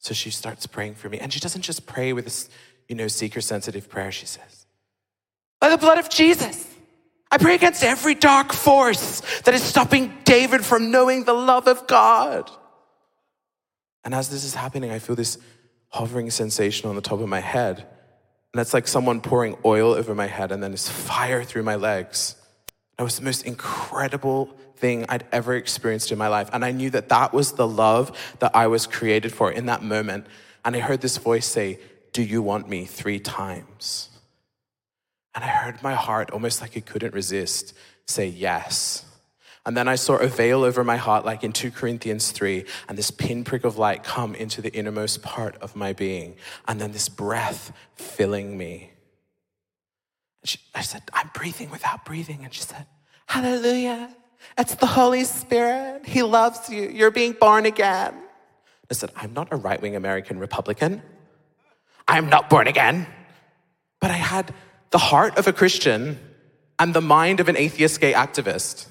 So 0.00 0.12
she 0.12 0.28
starts 0.28 0.66
praying 0.66 0.96
for 0.96 1.08
me. 1.08 1.18
And 1.18 1.32
she 1.32 1.40
doesn't 1.40 1.62
just 1.62 1.86
pray 1.86 2.12
with 2.12 2.26
this, 2.26 2.50
you 2.88 2.94
know, 2.94 3.08
seeker 3.08 3.40
sensitive 3.40 3.88
prayer. 3.88 4.12
She 4.12 4.26
says, 4.26 4.66
By 5.62 5.70
the 5.70 5.78
blood 5.78 5.96
of 5.96 6.10
Jesus, 6.10 6.66
I 7.30 7.38
pray 7.38 7.54
against 7.54 7.84
every 7.84 8.14
dark 8.14 8.52
force 8.52 9.20
that 9.44 9.54
is 9.54 9.62
stopping 9.62 10.12
David 10.24 10.64
from 10.64 10.90
knowing 10.90 11.24
the 11.24 11.32
love 11.32 11.68
of 11.68 11.86
God. 11.86 12.50
And 14.04 14.14
as 14.14 14.30
this 14.30 14.44
is 14.44 14.54
happening, 14.54 14.90
I 14.90 14.98
feel 14.98 15.14
this 15.14 15.38
hovering 15.88 16.30
sensation 16.30 16.88
on 16.88 16.96
the 16.96 17.02
top 17.02 17.20
of 17.20 17.28
my 17.28 17.40
head. 17.40 17.86
And 18.52 18.60
it's 18.60 18.74
like 18.74 18.88
someone 18.88 19.20
pouring 19.20 19.56
oil 19.64 19.92
over 19.92 20.14
my 20.14 20.26
head 20.26 20.50
and 20.50 20.62
then 20.62 20.72
this 20.72 20.88
fire 20.88 21.44
through 21.44 21.62
my 21.62 21.76
legs. 21.76 22.34
It 22.98 23.02
was 23.02 23.16
the 23.16 23.24
most 23.24 23.46
incredible 23.46 24.46
thing 24.76 25.06
I'd 25.08 25.24
ever 25.30 25.54
experienced 25.54 26.10
in 26.10 26.18
my 26.18 26.28
life. 26.28 26.50
And 26.52 26.64
I 26.64 26.72
knew 26.72 26.90
that 26.90 27.10
that 27.10 27.32
was 27.32 27.52
the 27.52 27.68
love 27.68 28.16
that 28.40 28.56
I 28.56 28.66
was 28.66 28.86
created 28.86 29.32
for 29.32 29.52
in 29.52 29.66
that 29.66 29.82
moment. 29.82 30.26
And 30.64 30.74
I 30.74 30.80
heard 30.80 31.00
this 31.00 31.16
voice 31.16 31.46
say, 31.46 31.78
Do 32.12 32.22
you 32.22 32.42
want 32.42 32.68
me? 32.68 32.86
three 32.86 33.20
times. 33.20 34.09
And 35.34 35.44
I 35.44 35.48
heard 35.48 35.82
my 35.82 35.94
heart, 35.94 36.30
almost 36.30 36.60
like 36.60 36.76
it 36.76 36.86
couldn't 36.86 37.14
resist, 37.14 37.74
say 38.06 38.26
yes. 38.26 39.04
And 39.66 39.76
then 39.76 39.88
I 39.88 39.94
saw 39.94 40.16
a 40.16 40.26
veil 40.26 40.64
over 40.64 40.82
my 40.82 40.96
heart, 40.96 41.24
like 41.24 41.44
in 41.44 41.52
2 41.52 41.70
Corinthians 41.70 42.32
3, 42.32 42.64
and 42.88 42.96
this 42.96 43.10
pinprick 43.10 43.64
of 43.64 43.78
light 43.78 44.02
come 44.02 44.34
into 44.34 44.62
the 44.62 44.72
innermost 44.72 45.22
part 45.22 45.56
of 45.56 45.76
my 45.76 45.92
being. 45.92 46.36
And 46.66 46.80
then 46.80 46.92
this 46.92 47.08
breath 47.08 47.72
filling 47.94 48.56
me. 48.56 48.90
She, 50.44 50.58
I 50.74 50.80
said, 50.80 51.02
I'm 51.12 51.30
breathing 51.34 51.70
without 51.70 52.04
breathing. 52.04 52.40
And 52.42 52.52
she 52.52 52.62
said, 52.62 52.86
Hallelujah. 53.26 54.14
It's 54.58 54.74
the 54.74 54.86
Holy 54.86 55.24
Spirit. 55.24 56.06
He 56.06 56.22
loves 56.22 56.70
you. 56.70 56.88
You're 56.88 57.10
being 57.10 57.32
born 57.32 57.66
again. 57.66 58.14
I 58.90 58.94
said, 58.94 59.12
I'm 59.14 59.34
not 59.34 59.52
a 59.52 59.56
right 59.56 59.80
wing 59.80 59.94
American 59.94 60.38
Republican. 60.38 61.02
I'm 62.08 62.28
not 62.28 62.50
born 62.50 62.66
again. 62.66 63.06
But 64.00 64.10
I 64.10 64.14
had 64.14 64.52
the 64.90 64.98
heart 64.98 65.38
of 65.38 65.46
a 65.46 65.52
Christian 65.52 66.18
and 66.78 66.94
the 66.94 67.00
mind 67.00 67.40
of 67.40 67.48
an 67.48 67.56
atheist 67.56 68.00
gay 68.00 68.12
activist. 68.12 68.86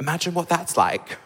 Imagine 0.00 0.34
what 0.34 0.48
that's 0.48 0.76
like. 0.76 1.18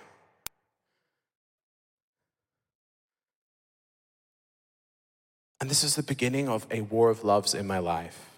And 5.61 5.71
this 5.71 5.83
is 5.83 5.97
the 5.97 6.03
beginning 6.03 6.49
of 6.49 6.67
a 6.71 6.83
war 6.83 7.11
of 7.11 7.25
loves 7.25 7.55
in 7.55 7.67
my 7.67 7.79
life. 7.79 8.31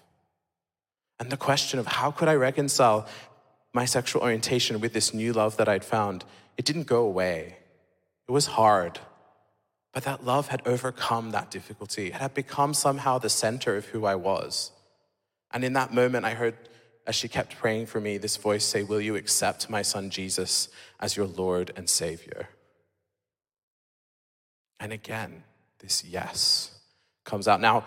And 1.19 1.29
the 1.29 1.37
question 1.37 1.79
of 1.79 1.85
how 1.85 2.11
could 2.11 2.29
I 2.29 2.35
reconcile 2.35 3.07
my 3.73 3.85
sexual 3.85 4.21
orientation 4.21 4.79
with 4.79 4.93
this 4.93 5.13
new 5.13 5.33
love 5.33 5.57
that 5.57 5.67
I'd 5.67 5.83
found, 5.83 6.23
it 6.57 6.65
didn't 6.65 6.87
go 6.87 7.03
away. 7.03 7.57
It 8.27 8.31
was 8.31 8.47
hard. 8.47 8.99
But 9.93 10.03
that 10.03 10.23
love 10.23 10.47
had 10.47 10.61
overcome 10.65 11.31
that 11.31 11.51
difficulty. 11.51 12.07
It 12.07 12.13
had 12.13 12.33
become 12.33 12.73
somehow 12.73 13.17
the 13.17 13.29
center 13.29 13.75
of 13.75 13.87
who 13.87 14.05
I 14.05 14.15
was. 14.15 14.71
And 15.51 15.63
in 15.63 15.73
that 15.73 15.93
moment, 15.93 16.25
I 16.25 16.33
heard, 16.33 16.55
as 17.07 17.15
she 17.15 17.27
kept 17.27 17.57
praying 17.57 17.87
for 17.87 17.99
me, 17.99 18.17
this 18.17 18.37
voice 18.37 18.65
say, 18.65 18.83
Will 18.83 19.01
you 19.01 19.15
accept 19.15 19.69
my 19.69 19.81
son 19.81 20.09
Jesus 20.09 20.69
as 20.99 21.17
your 21.17 21.25
Lord 21.25 21.71
and 21.75 21.89
Savior? 21.89 22.49
And 24.79 24.93
again, 24.93 25.43
this 25.79 26.03
yes 26.03 26.79
comes 27.25 27.47
out. 27.47 27.61
Now, 27.61 27.85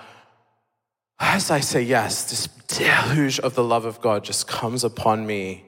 as 1.18 1.51
I 1.51 1.61
say 1.61 1.83
yes, 1.83 2.29
this 2.31 2.48
deluge 2.66 3.38
of 3.40 3.55
the 3.55 3.64
love 3.64 3.85
of 3.85 4.01
God 4.01 4.25
just 4.25 4.48
comes 4.48 4.85
upon 4.85 5.27
me 5.27 5.64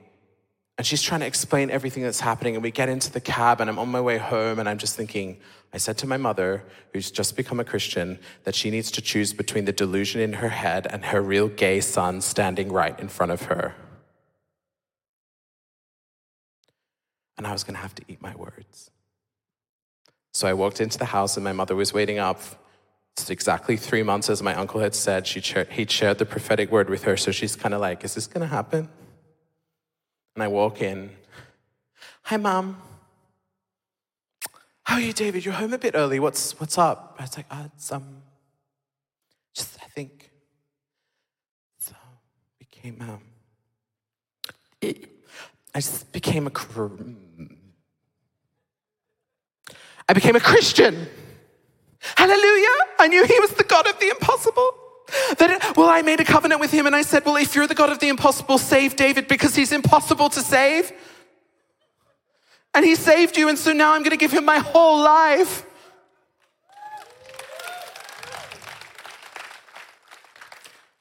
and 0.77 0.87
she's 0.87 1.03
trying 1.03 1.21
to 1.21 1.27
explain 1.27 1.71
everything 1.71 2.03
that's 2.03 2.21
happening. 2.21 2.55
And 2.55 2.63
we 2.63 2.71
get 2.71 2.89
into 2.89 3.13
the 3.13 3.21
cab, 3.21 3.61
and 3.61 3.71
I'm 3.71 3.79
on 3.79 3.89
my 3.89 4.01
way 4.01 4.19
home, 4.19 4.59
and 4.59 4.69
I'm 4.69 4.79
just 4.79 4.97
thinking, 4.97 5.39
I 5.73 5.79
said 5.79 5.99
to 5.99 6.07
my 6.07 6.17
mother, 6.17 6.65
who's 6.93 7.11
just 7.11 7.37
become 7.37 7.61
a 7.61 7.65
Christian, 7.65 8.19
that 8.43 8.55
she 8.55 8.71
needs 8.71 8.91
to 8.93 9.01
choose 9.01 9.33
between 9.33 9.67
the 9.67 9.73
delusion 9.73 10.21
in 10.21 10.35
her 10.35 10.49
head 10.49 10.87
and 10.91 11.05
her 11.07 11.23
real 11.23 11.49
gay 11.49 11.81
son 11.81 12.21
standing 12.21 12.73
right 12.73 12.99
in 12.99 13.09
front 13.09 13.31
of 13.31 13.43
her. 13.43 13.75
And 17.37 17.47
I 17.47 17.53
was 17.53 17.63
going 17.63 17.75
to 17.75 17.81
have 17.81 17.95
to 17.97 18.03
eat 18.09 18.21
my 18.21 18.35
words. 18.35 18.91
So 20.33 20.49
I 20.49 20.55
walked 20.55 20.81
into 20.81 20.99
the 20.99 21.05
house, 21.05 21.37
and 21.37 21.45
my 21.45 21.53
mother 21.53 21.77
was 21.77 21.93
waiting 21.93 22.19
up. 22.19 22.41
It's 23.17 23.31
exactly 23.31 23.77
three 23.77 24.03
months, 24.03 24.29
as 24.29 24.43
my 24.43 24.57
uncle 24.57 24.81
had 24.81 24.97
said. 24.97 25.29
She 25.29 25.41
he'd 25.71 25.91
shared 25.93 26.19
the 26.19 26.27
prophetic 26.27 26.73
word 26.73 26.91
with 26.91 27.05
her, 27.05 27.17
so 27.17 27.31
she's 27.31 27.55
kind 27.55 27.75
of 27.75 27.81
like, 27.81 28.03
Is 28.03 28.15
this 28.15 28.27
going 28.27 28.41
to 28.41 28.53
happen? 28.53 28.89
And 30.35 30.43
I 30.43 30.49
walk 30.49 30.83
in. 30.83 31.11
Hi, 32.23 32.37
mom. 32.37 32.83
How 34.83 34.97
are 34.97 35.01
you, 35.01 35.13
David? 35.13 35.45
You're 35.45 35.55
home 35.55 35.73
a 35.73 35.79
bit 35.79 35.95
early. 35.95 36.19
What's 36.19 36.59
what's 36.59 36.77
up? 36.77 37.17
I 37.19 37.23
was 37.23 37.37
like, 37.37 37.47
oh, 37.51 37.71
it's 37.75 37.93
um, 37.93 38.23
just 39.55 39.79
I 39.83 39.87
think 39.89 40.31
so 41.79 41.95
became 42.59 43.01
um, 43.01 43.21
I 44.83 45.81
just 45.81 46.13
became 46.13 46.47
a 46.47 46.51
I 50.09 50.13
became 50.13 50.37
a 50.37 50.41
Christian. 50.41 51.09
Hallelujah! 52.17 52.77
I 52.99 53.09
knew 53.09 53.25
He 53.25 53.41
was 53.41 53.53
the 53.53 53.65
God 53.65 53.89
of 53.89 53.99
the 54.01 54.11
impossible. 54.11 54.84
That 55.39 55.75
well, 55.77 55.91
I 55.91 56.03
made 56.03 56.21
a 56.21 56.25
covenant 56.25 56.61
with 56.61 56.71
him 56.71 56.87
and 56.87 56.97
I 56.97 57.03
said, 57.03 57.25
Well, 57.25 57.37
if 57.37 57.55
you're 57.55 57.67
the 57.67 57.75
God 57.75 57.91
of 57.91 57.99
the 57.99 58.09
impossible, 58.09 58.59
save 58.59 58.97
David 58.97 59.29
because 59.29 59.55
he's 59.55 59.73
impossible 59.73 60.31
to 60.31 60.41
save. 60.41 60.93
And 62.75 62.85
he 62.85 62.97
saved 62.97 63.37
you, 63.37 63.49
and 63.49 63.57
so 63.57 63.73
now 63.73 63.95
I'm 63.95 64.01
going 64.01 64.11
to 64.11 64.17
give 64.17 64.33
him 64.33 64.45
my 64.45 64.59
whole 64.59 64.99
life. 64.99 65.65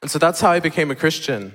And 0.00 0.10
so 0.10 0.18
that's 0.18 0.40
how 0.40 0.50
I 0.50 0.60
became 0.60 0.90
a 0.90 0.94
Christian. 0.94 1.52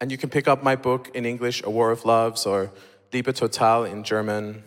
And 0.00 0.10
you 0.10 0.18
can 0.18 0.30
pick 0.30 0.48
up 0.48 0.62
my 0.62 0.74
book 0.74 1.10
in 1.14 1.24
English, 1.24 1.62
A 1.62 1.70
War 1.70 1.90
of 1.90 2.04
Loves, 2.04 2.44
or 2.44 2.72
Liebe 3.12 3.32
Total 3.32 3.84
in 3.84 4.02
German. 4.02 4.64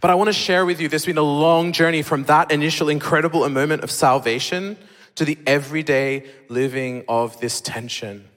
But 0.00 0.10
I 0.10 0.14
want 0.14 0.28
to 0.28 0.32
share 0.32 0.64
with 0.64 0.80
you, 0.80 0.88
there's 0.88 1.04
been 1.04 1.18
a 1.18 1.22
long 1.22 1.72
journey 1.72 2.02
from 2.02 2.24
that 2.24 2.50
initial 2.50 2.88
incredible 2.88 3.46
moment 3.48 3.82
of 3.82 3.90
salvation 3.90 4.78
to 5.18 5.24
the 5.24 5.36
everyday 5.48 6.24
living 6.48 7.04
of 7.08 7.40
this 7.40 7.60
tension 7.60 8.28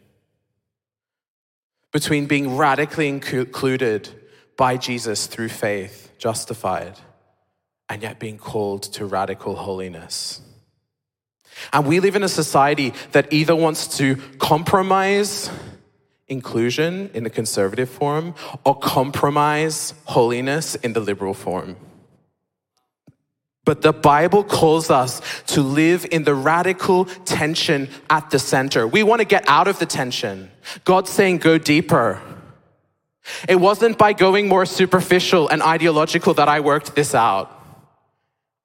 between 1.91 2.25
being 2.25 2.57
radically 2.57 3.07
included 3.07 4.09
by 4.57 4.77
Jesus 4.77 5.27
through 5.27 5.49
faith, 5.49 6.11
justified, 6.17 6.97
and 7.87 8.01
yet 8.01 8.17
being 8.17 8.39
called 8.39 8.81
to 8.81 9.05
radical 9.05 9.55
holiness. 9.55 10.41
And 11.71 11.85
we 11.85 11.99
live 11.99 12.15
in 12.15 12.23
a 12.23 12.29
society 12.29 12.93
that 13.11 13.31
either 13.31 13.55
wants 13.55 13.97
to 13.99 14.15
compromise 14.39 15.51
inclusion 16.27 17.11
in 17.13 17.23
the 17.23 17.29
conservative 17.29 17.91
form 17.91 18.33
or 18.65 18.73
compromise 18.75 19.93
holiness 20.05 20.73
in 20.73 20.93
the 20.93 20.99
liberal 20.99 21.35
form. 21.35 21.75
But 23.63 23.81
the 23.83 23.93
Bible 23.93 24.43
calls 24.43 24.89
us 24.89 25.21
to 25.47 25.61
live 25.61 26.05
in 26.09 26.23
the 26.23 26.33
radical 26.33 27.05
tension 27.05 27.89
at 28.09 28.31
the 28.31 28.39
center. 28.39 28.87
We 28.87 29.03
want 29.03 29.19
to 29.19 29.25
get 29.25 29.47
out 29.47 29.67
of 29.67 29.77
the 29.77 29.85
tension. 29.85 30.49
God's 30.83 31.11
saying, 31.11 31.37
go 31.37 31.57
deeper. 31.57 32.21
It 33.47 33.59
wasn't 33.59 33.99
by 33.99 34.13
going 34.13 34.47
more 34.47 34.65
superficial 34.65 35.47
and 35.47 35.61
ideological 35.61 36.33
that 36.35 36.49
I 36.49 36.59
worked 36.61 36.95
this 36.95 37.13
out. 37.13 37.55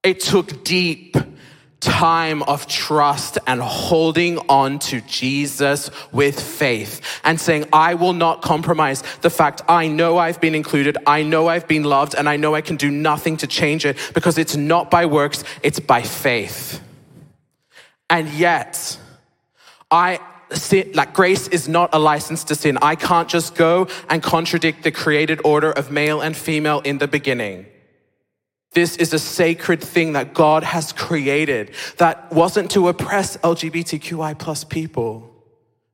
It 0.03 0.21
took 0.21 0.65
deep 0.65 1.17
time 1.81 2.43
of 2.45 2.67
trust 2.67 3.39
and 3.47 3.61
holding 3.61 4.39
on 4.49 4.79
to 4.79 5.01
Jesus 5.03 5.91
with 6.13 6.41
faith 6.41 7.01
and 7.25 7.41
saying, 7.41 7.67
I 7.73 7.95
will 7.95 8.13
not 8.13 8.43
compromise 8.43 9.03
the 9.21 9.31
fact 9.31 9.63
I 9.69 9.89
know 9.89 10.19
I've 10.19 10.41
been 10.41 10.55
included, 10.55 10.97
I 11.07 11.23
know 11.23 11.49
I've 11.49 11.69
been 11.69 11.85
loved, 11.85 12.15
and 12.15 12.29
I 12.29 12.37
know 12.37 12.55
I 12.55 12.61
can 12.61 12.77
do 12.77 12.91
nothing 12.91 13.37
to 13.39 13.47
change 13.47 13.85
it 13.85 13.97
because 14.15 14.39
it's 14.39 14.57
not 14.57 14.91
by 14.91 15.07
works, 15.07 15.45
it's 15.63 15.81
by 15.81 16.03
faith. 16.03 16.81
And 18.09 18.29
yet, 18.31 18.99
I 19.91 20.21
sin, 20.53 20.93
like 20.95 21.13
grace 21.13 21.49
is 21.49 21.69
not 21.69 21.91
a 21.93 21.99
license 21.99 22.45
to 22.45 22.55
sin. 22.55 22.79
I 22.83 22.95
can't 22.97 23.29
just 23.29 23.55
go 23.55 23.89
and 24.09 24.23
contradict 24.23 24.83
the 24.83 24.93
created 24.93 25.41
order 25.45 25.73
of 25.73 25.91
male 25.91 26.21
and 26.21 26.37
female 26.37 26.81
in 26.81 26.99
the 26.99 27.09
beginning. 27.09 27.67
This 28.77 28.99
is 28.99 29.15
a 29.15 29.19
sacred 29.19 29.81
thing 29.81 30.13
that 30.13 30.35
God 30.35 30.63
has 30.63 30.93
created 30.93 31.71
that 31.97 32.31
wasn't 32.31 32.71
to 32.73 32.89
oppress 32.89 33.39
LGBTQI 33.39 34.39
plus 34.39 34.65
people. 34.65 35.35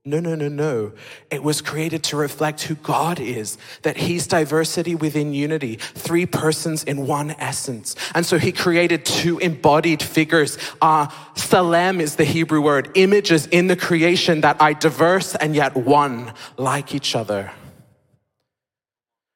No, 0.05 0.19
no, 0.19 0.35
no, 0.35 0.49
no. 0.49 0.93
It 1.31 1.45
was 1.45 1.61
created 1.61 2.03
to 2.03 2.17
reflect 2.17 2.63
who 2.63 2.75
God 2.75 3.21
is, 3.21 3.57
that 3.83 3.97
He's 3.97 4.27
diversity 4.27 4.97
within 4.97 5.33
unity, 5.33 5.77
three 5.77 6.27
persons 6.27 6.83
in 6.83 7.07
one 7.07 7.37
essence. 7.39 7.95
And 8.17 8.27
so 8.27 8.37
He 8.37 8.51
created 8.51 9.05
two 9.05 9.39
embodied 9.39 10.03
figures. 10.03 10.59
Uh, 10.81 11.07
tselem 11.37 12.01
is 12.01 12.17
the 12.17 12.25
Hebrew 12.25 12.61
word, 12.61 12.91
images 12.97 13.47
in 13.47 13.69
the 13.69 13.77
creation 13.77 14.41
that 14.41 14.61
are 14.61 14.75
diverse 14.75 15.37
and 15.37 15.55
yet 15.55 15.77
one, 15.77 16.33
like 16.57 16.97
each 16.97 17.15
other. 17.15 17.53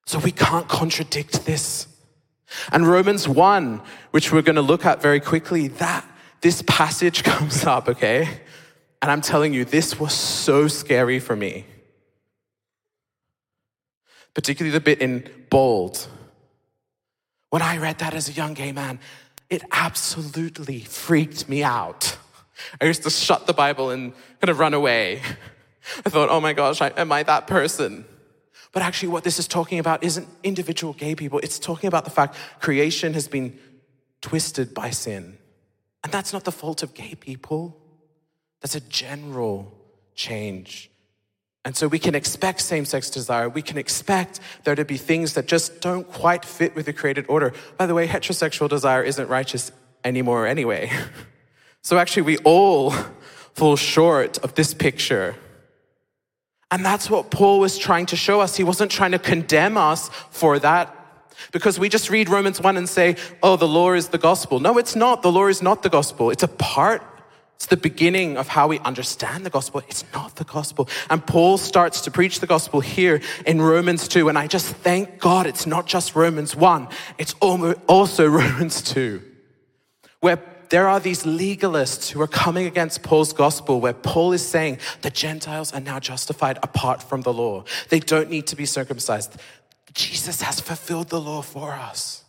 So 0.06 0.18
we 0.18 0.32
can't 0.32 0.66
contradict 0.66 1.46
this. 1.46 1.86
And 2.72 2.86
Romans 2.86 3.28
1, 3.28 3.82
which 4.10 4.32
we're 4.32 4.42
going 4.42 4.56
to 4.56 4.62
look 4.62 4.86
at 4.86 5.02
very 5.02 5.20
quickly, 5.20 5.68
that 5.68 6.04
this 6.40 6.62
passage 6.66 7.22
comes 7.24 7.64
up, 7.64 7.88
okay? 7.88 8.40
And 9.02 9.10
I'm 9.10 9.20
telling 9.20 9.52
you, 9.52 9.64
this 9.64 9.98
was 9.98 10.12
so 10.12 10.68
scary 10.68 11.18
for 11.18 11.36
me. 11.36 11.66
Particularly 14.34 14.72
the 14.72 14.80
bit 14.80 15.00
in 15.00 15.28
bold. 15.50 16.06
When 17.50 17.62
I 17.62 17.78
read 17.78 17.98
that 17.98 18.14
as 18.14 18.28
a 18.28 18.32
young 18.32 18.54
gay 18.54 18.72
man, 18.72 18.98
it 19.48 19.62
absolutely 19.70 20.80
freaked 20.80 21.48
me 21.48 21.62
out. 21.62 22.18
I 22.80 22.86
used 22.86 23.02
to 23.04 23.10
shut 23.10 23.46
the 23.46 23.52
Bible 23.52 23.90
and 23.90 24.12
kind 24.40 24.50
of 24.50 24.58
run 24.58 24.74
away. 24.74 25.22
I 26.04 26.10
thought, 26.10 26.28
oh 26.30 26.40
my 26.40 26.52
gosh, 26.52 26.80
am 26.80 27.12
I 27.12 27.22
that 27.22 27.46
person? 27.46 28.04
But 28.72 28.82
actually, 28.82 29.08
what 29.08 29.24
this 29.24 29.38
is 29.38 29.48
talking 29.48 29.78
about 29.78 30.02
isn't 30.02 30.28
individual 30.42 30.92
gay 30.92 31.14
people. 31.14 31.38
It's 31.40 31.58
talking 31.58 31.88
about 31.88 32.04
the 32.04 32.10
fact 32.10 32.36
creation 32.60 33.14
has 33.14 33.28
been 33.28 33.58
twisted 34.20 34.74
by 34.74 34.90
sin. 34.90 35.38
And 36.02 36.12
that's 36.12 36.32
not 36.32 36.44
the 36.44 36.52
fault 36.52 36.82
of 36.82 36.94
gay 36.94 37.14
people, 37.14 37.76
that's 38.60 38.74
a 38.74 38.80
general 38.80 39.72
change. 40.14 40.90
And 41.64 41.76
so 41.76 41.88
we 41.88 41.98
can 41.98 42.14
expect 42.14 42.60
same 42.60 42.84
sex 42.84 43.10
desire. 43.10 43.48
We 43.48 43.60
can 43.60 43.76
expect 43.76 44.38
there 44.62 44.76
to 44.76 44.84
be 44.84 44.96
things 44.96 45.34
that 45.34 45.46
just 45.46 45.80
don't 45.80 46.08
quite 46.08 46.44
fit 46.44 46.76
with 46.76 46.86
the 46.86 46.92
created 46.92 47.26
order. 47.28 47.52
By 47.76 47.86
the 47.86 47.94
way, 47.94 48.06
heterosexual 48.06 48.68
desire 48.68 49.02
isn't 49.02 49.28
righteous 49.28 49.72
anymore 50.04 50.46
anyway. 50.46 50.90
So 51.82 51.98
actually, 51.98 52.22
we 52.22 52.38
all 52.38 52.90
fall 53.54 53.76
short 53.76 54.38
of 54.38 54.56
this 54.56 54.74
picture 54.74 55.36
and 56.70 56.84
that's 56.84 57.08
what 57.08 57.30
Paul 57.30 57.60
was 57.60 57.78
trying 57.78 58.06
to 58.06 58.16
show 58.16 58.40
us. 58.40 58.56
He 58.56 58.64
wasn't 58.64 58.90
trying 58.90 59.12
to 59.12 59.18
condemn 59.18 59.76
us 59.76 60.08
for 60.30 60.58
that 60.58 60.92
because 61.52 61.78
we 61.78 61.88
just 61.88 62.10
read 62.10 62.28
Romans 62.28 62.60
1 62.60 62.76
and 62.76 62.88
say, 62.88 63.16
oh, 63.42 63.56
the 63.56 63.68
law 63.68 63.92
is 63.92 64.08
the 64.08 64.18
gospel. 64.18 64.58
No, 64.58 64.78
it's 64.78 64.96
not. 64.96 65.22
The 65.22 65.30
law 65.30 65.46
is 65.46 65.62
not 65.62 65.82
the 65.82 65.88
gospel. 65.88 66.30
It's 66.30 66.42
a 66.42 66.48
part, 66.48 67.02
it's 67.54 67.66
the 67.66 67.76
beginning 67.76 68.36
of 68.36 68.48
how 68.48 68.66
we 68.66 68.80
understand 68.80 69.46
the 69.46 69.50
gospel. 69.50 69.82
It's 69.88 70.04
not 70.12 70.36
the 70.36 70.44
gospel. 70.44 70.88
And 71.08 71.24
Paul 71.24 71.56
starts 71.56 72.00
to 72.02 72.10
preach 72.10 72.40
the 72.40 72.46
gospel 72.46 72.80
here 72.80 73.20
in 73.46 73.62
Romans 73.62 74.08
2. 74.08 74.28
And 74.28 74.36
I 74.36 74.48
just 74.48 74.66
thank 74.66 75.20
God 75.20 75.46
it's 75.46 75.66
not 75.66 75.86
just 75.86 76.16
Romans 76.16 76.56
1, 76.56 76.88
it's 77.18 77.34
also 77.40 78.26
Romans 78.28 78.82
2, 78.82 79.22
where 80.20 80.42
there 80.70 80.88
are 80.88 81.00
these 81.00 81.24
legalists 81.24 82.10
who 82.10 82.20
are 82.20 82.26
coming 82.26 82.66
against 82.66 83.02
Paul's 83.02 83.32
gospel, 83.32 83.80
where 83.80 83.92
Paul 83.92 84.32
is 84.32 84.46
saying 84.46 84.78
the 85.02 85.10
Gentiles 85.10 85.72
are 85.72 85.80
now 85.80 85.98
justified 85.98 86.58
apart 86.62 87.02
from 87.02 87.22
the 87.22 87.32
law. 87.32 87.64
They 87.88 88.00
don't 88.00 88.30
need 88.30 88.46
to 88.48 88.56
be 88.56 88.66
circumcised. 88.66 89.36
Jesus 89.94 90.42
has 90.42 90.60
fulfilled 90.60 91.08
the 91.08 91.20
law 91.20 91.42
for 91.42 91.72
us. 91.72 92.24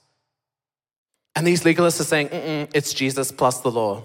And 1.35 1.45
these 1.45 1.63
legalists 1.63 1.99
are 1.99 2.05
saying, 2.05 2.29
it's 2.73 2.93
Jesus 2.93 3.31
plus 3.31 3.59
the 3.59 3.71
law. 3.71 4.01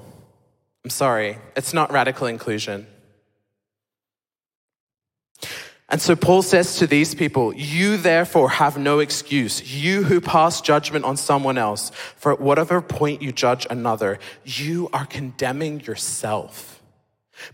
I'm 0.84 0.90
sorry, 0.90 1.38
it's 1.56 1.72
not 1.72 1.92
radical 1.92 2.26
inclusion. 2.26 2.86
And 5.92 6.00
so 6.00 6.16
Paul 6.16 6.40
says 6.40 6.78
to 6.78 6.86
these 6.86 7.14
people, 7.14 7.52
You 7.54 7.98
therefore 7.98 8.48
have 8.48 8.78
no 8.78 8.98
excuse, 9.00 9.74
you 9.74 10.02
who 10.02 10.22
pass 10.22 10.62
judgment 10.62 11.04
on 11.04 11.18
someone 11.18 11.58
else. 11.58 11.90
For 12.16 12.32
at 12.32 12.40
whatever 12.40 12.80
point 12.80 13.20
you 13.20 13.30
judge 13.30 13.66
another, 13.68 14.18
you 14.42 14.88
are 14.94 15.04
condemning 15.04 15.80
yourself. 15.80 16.82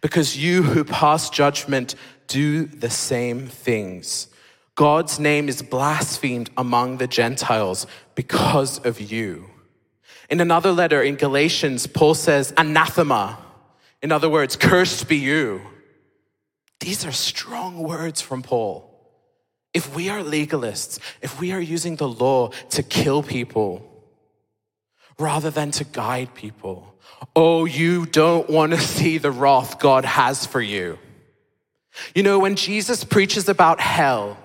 Because 0.01 0.37
you 0.37 0.63
who 0.63 0.85
pass 0.85 1.31
judgment 1.31 1.97
do 2.29 2.67
the 2.67 2.91
same 2.91 3.49
things. 3.49 4.29
God's 4.77 5.19
name 5.19 5.49
is 5.49 5.61
blasphemed 5.61 6.51
among 6.57 6.99
the 6.99 7.09
Gentiles 7.09 7.89
because 8.15 8.79
of 8.85 9.01
you. 9.01 9.47
In 10.31 10.41
another 10.41 10.71
letter 10.71 11.03
in 11.03 11.17
Galatians, 11.17 11.89
Paul 11.89 12.15
says, 12.15 12.55
Anathema. 12.57 13.37
In 14.01 14.13
other 14.13 14.29
words, 14.29 14.55
cursed 14.55 15.09
be 15.09 15.17
you. 15.17 15.63
These 16.81 17.05
are 17.05 17.13
strong 17.13 17.79
words 17.79 18.21
from 18.21 18.43
Paul. 18.43 18.85
If 19.75 19.95
we 19.95 20.09
are 20.09 20.21
legalists, 20.21 20.99
if 21.21 21.41
we 21.41 21.53
are 21.53 21.61
using 21.61 21.97
the 21.97 22.09
law 22.09 22.51
to 22.71 22.83
kill 22.83 23.23
people 23.23 23.85
rather 25.19 25.51
than 25.51 25.71
to 25.73 25.85
guide 25.85 26.35
people, 26.35 26.95
oh, 27.35 27.65
you 27.65 28.07
don't 28.07 28.49
want 28.49 28.73
to 28.73 28.79
see 28.79 29.19
the 29.19 29.31
wrath 29.31 29.79
God 29.79 30.05
has 30.05 30.47
for 30.47 30.61
you. 30.61 30.99
You 32.15 32.23
know, 32.23 32.39
when 32.39 32.57
Jesus 32.57 33.05
preaches 33.05 33.49
about 33.49 33.81
hell, 33.81 34.37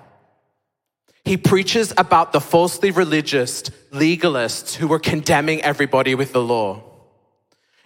he 1.24 1.36
preaches 1.36 1.94
about 1.96 2.32
the 2.32 2.40
falsely 2.40 2.90
religious 2.90 3.62
legalists 3.92 4.74
who 4.74 4.88
were 4.88 4.98
condemning 4.98 5.62
everybody 5.62 6.14
with 6.14 6.32
the 6.32 6.42
law. 6.42 6.82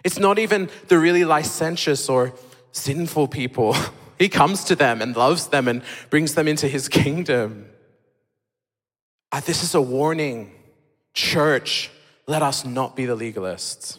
It's 0.03 0.19
not 0.19 0.39
even 0.39 0.69
the 0.87 0.97
really 0.97 1.23
licentious 1.23 2.09
or 2.09 2.33
sinful 2.71 3.29
people 3.29 3.75
He 4.19 4.27
comes 4.29 4.65
to 4.65 4.75
them 4.75 5.01
and 5.01 5.15
loves 5.15 5.47
them 5.47 5.67
and 5.67 5.81
brings 6.09 6.35
them 6.35 6.47
into 6.47 6.67
his 6.67 6.89
kingdom. 6.89 7.67
Uh, 9.31 9.39
this 9.39 9.63
is 9.63 9.73
a 9.73 9.81
warning. 9.81 10.51
Church, 11.13 11.89
let 12.27 12.41
us 12.41 12.65
not 12.65 12.95
be 12.95 13.05
the 13.05 13.17
legalists. 13.17 13.97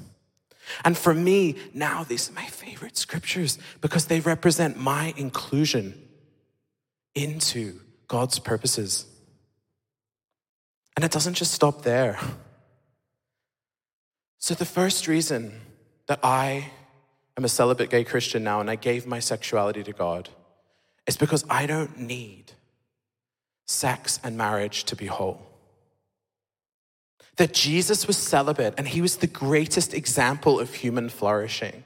And 0.85 0.97
for 0.97 1.15
me, 1.15 1.57
now 1.75 2.05
these 2.05 2.31
are 2.31 2.35
my 2.35 2.45
favorite 2.45 2.97
scriptures 2.97 3.59
because 3.81 4.07
they 4.07 4.21
represent 4.21 4.79
my 4.79 5.13
inclusion 5.17 6.01
into 7.15 7.81
God's 8.07 8.39
purposes. 8.39 9.07
And 10.95 11.05
it 11.05 11.11
doesn't 11.11 11.35
just 11.35 11.53
stop 11.53 11.83
there. 11.83 12.19
So, 14.39 14.55
the 14.55 14.65
first 14.65 15.09
reason 15.09 15.61
that 16.07 16.21
I 16.23 16.71
am 17.41 17.45
a 17.45 17.49
celibate 17.49 17.91
gay 17.91 18.05
Christian 18.05 18.45
now 18.45 18.61
and 18.61 18.71
I 18.71 18.77
gave 18.77 19.07
my 19.07 19.19
sexuality 19.19 19.83
to 19.83 19.93
God 19.93 20.29
it's 21.07 21.17
because 21.17 21.45
I 21.51 21.67
don't 21.67 21.99
need 21.99 22.53
sex 23.67 24.21
and 24.23 24.37
marriage 24.37 24.85
to 24.85 24.95
be 24.95 25.07
whole. 25.07 25.45
That 27.37 27.53
Jesus 27.53 28.07
was 28.07 28.17
celibate 28.17 28.75
and 28.77 28.87
he 28.87 29.01
was 29.01 29.17
the 29.17 29.27
greatest 29.27 29.93
example 29.93 30.61
of 30.61 30.73
human 30.73 31.09
flourishing. 31.09 31.83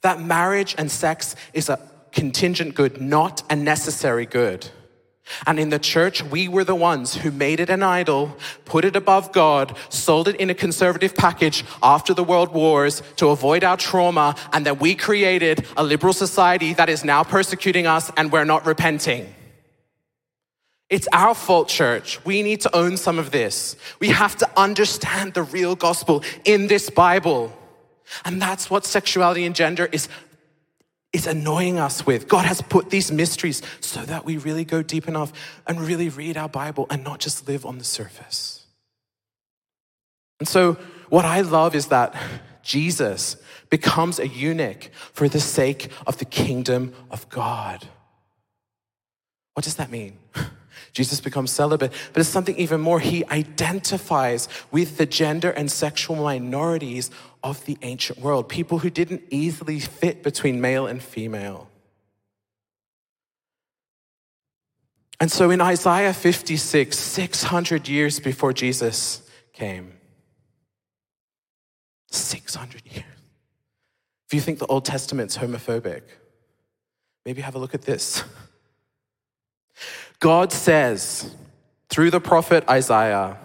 That 0.00 0.20
marriage 0.20 0.74
and 0.78 0.90
sex 0.90 1.36
is 1.52 1.68
a 1.68 1.78
contingent 2.12 2.74
good, 2.74 3.00
not 3.02 3.42
a 3.50 3.56
necessary 3.56 4.24
good. 4.24 4.70
And 5.46 5.58
in 5.58 5.70
the 5.70 5.78
church, 5.78 6.22
we 6.22 6.48
were 6.48 6.64
the 6.64 6.74
ones 6.74 7.14
who 7.16 7.30
made 7.30 7.60
it 7.60 7.70
an 7.70 7.82
idol, 7.82 8.36
put 8.64 8.84
it 8.84 8.96
above 8.96 9.32
God, 9.32 9.76
sold 9.88 10.28
it 10.28 10.36
in 10.36 10.50
a 10.50 10.54
conservative 10.54 11.14
package 11.14 11.64
after 11.82 12.14
the 12.14 12.24
world 12.24 12.52
wars 12.52 13.02
to 13.16 13.28
avoid 13.28 13.64
our 13.64 13.76
trauma, 13.76 14.36
and 14.52 14.64
then 14.64 14.78
we 14.78 14.94
created 14.94 15.66
a 15.76 15.84
liberal 15.84 16.12
society 16.12 16.74
that 16.74 16.88
is 16.88 17.04
now 17.04 17.24
persecuting 17.24 17.86
us 17.86 18.10
and 18.16 18.30
we're 18.30 18.44
not 18.44 18.66
repenting. 18.66 19.34
It's 20.88 21.08
our 21.12 21.34
fault, 21.34 21.68
church. 21.68 22.24
We 22.24 22.42
need 22.42 22.60
to 22.60 22.76
own 22.76 22.96
some 22.96 23.18
of 23.18 23.32
this. 23.32 23.74
We 23.98 24.08
have 24.10 24.36
to 24.36 24.50
understand 24.56 25.34
the 25.34 25.42
real 25.42 25.74
gospel 25.74 26.22
in 26.44 26.68
this 26.68 26.90
Bible. 26.90 27.52
And 28.24 28.40
that's 28.40 28.70
what 28.70 28.84
sexuality 28.84 29.44
and 29.44 29.54
gender 29.54 29.88
is 29.90 30.08
is 31.16 31.26
annoying 31.26 31.78
us 31.78 32.06
with. 32.06 32.28
God 32.28 32.44
has 32.44 32.60
put 32.62 32.90
these 32.90 33.10
mysteries 33.10 33.62
so 33.80 34.02
that 34.02 34.24
we 34.24 34.36
really 34.36 34.64
go 34.64 34.82
deep 34.82 35.08
enough 35.08 35.32
and 35.66 35.80
really 35.80 36.08
read 36.10 36.36
our 36.36 36.48
Bible 36.48 36.86
and 36.90 37.02
not 37.02 37.18
just 37.18 37.48
live 37.48 37.66
on 37.66 37.78
the 37.78 37.84
surface. 37.84 38.66
And 40.38 40.46
so, 40.46 40.74
what 41.08 41.24
I 41.24 41.40
love 41.40 41.74
is 41.74 41.86
that 41.86 42.14
Jesus 42.62 43.36
becomes 43.70 44.18
a 44.18 44.28
eunuch 44.28 44.90
for 45.12 45.28
the 45.28 45.40
sake 45.40 45.90
of 46.06 46.18
the 46.18 46.24
kingdom 46.24 46.92
of 47.10 47.28
God. 47.30 47.88
What 49.54 49.64
does 49.64 49.76
that 49.76 49.90
mean? 49.90 50.18
Jesus 50.92 51.20
becomes 51.20 51.50
celibate, 51.50 51.92
but 52.12 52.20
it's 52.20 52.28
something 52.28 52.56
even 52.56 52.80
more. 52.80 53.00
He 53.00 53.24
identifies 53.26 54.48
with 54.70 54.96
the 54.98 55.06
gender 55.06 55.50
and 55.50 55.70
sexual 55.70 56.16
minorities 56.16 57.10
of 57.46 57.64
the 57.64 57.78
ancient 57.82 58.18
world, 58.18 58.48
people 58.48 58.80
who 58.80 58.90
didn't 58.90 59.22
easily 59.30 59.78
fit 59.78 60.24
between 60.24 60.60
male 60.60 60.88
and 60.88 61.00
female. 61.00 61.70
And 65.20 65.30
so 65.30 65.50
in 65.50 65.60
Isaiah 65.60 66.12
56, 66.12 66.98
600 66.98 67.88
years 67.88 68.18
before 68.18 68.52
Jesus 68.52 69.22
came, 69.52 69.92
600 72.10 72.82
years. 72.84 73.04
If 74.26 74.34
you 74.34 74.40
think 74.40 74.58
the 74.58 74.66
Old 74.66 74.84
Testament's 74.84 75.38
homophobic, 75.38 76.02
maybe 77.24 77.42
have 77.42 77.54
a 77.54 77.60
look 77.60 77.74
at 77.74 77.82
this. 77.82 78.24
God 80.18 80.52
says 80.52 81.32
through 81.90 82.10
the 82.10 82.20
prophet 82.20 82.68
Isaiah, 82.68 83.38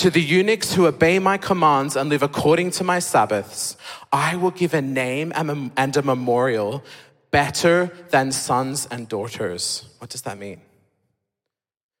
to 0.00 0.08
the 0.08 0.22
eunuchs 0.22 0.72
who 0.72 0.86
obey 0.86 1.18
my 1.18 1.36
commands 1.36 1.94
and 1.94 2.08
live 2.08 2.22
according 2.22 2.70
to 2.70 2.82
my 2.82 2.98
Sabbaths, 2.98 3.76
I 4.10 4.34
will 4.34 4.50
give 4.50 4.72
a 4.72 4.80
name 4.80 5.30
and 5.36 5.96
a 5.96 6.02
memorial 6.02 6.82
better 7.30 7.92
than 8.08 8.32
sons 8.32 8.88
and 8.90 9.06
daughters. 9.06 9.84
What 9.98 10.08
does 10.08 10.22
that 10.22 10.38
mean? 10.38 10.62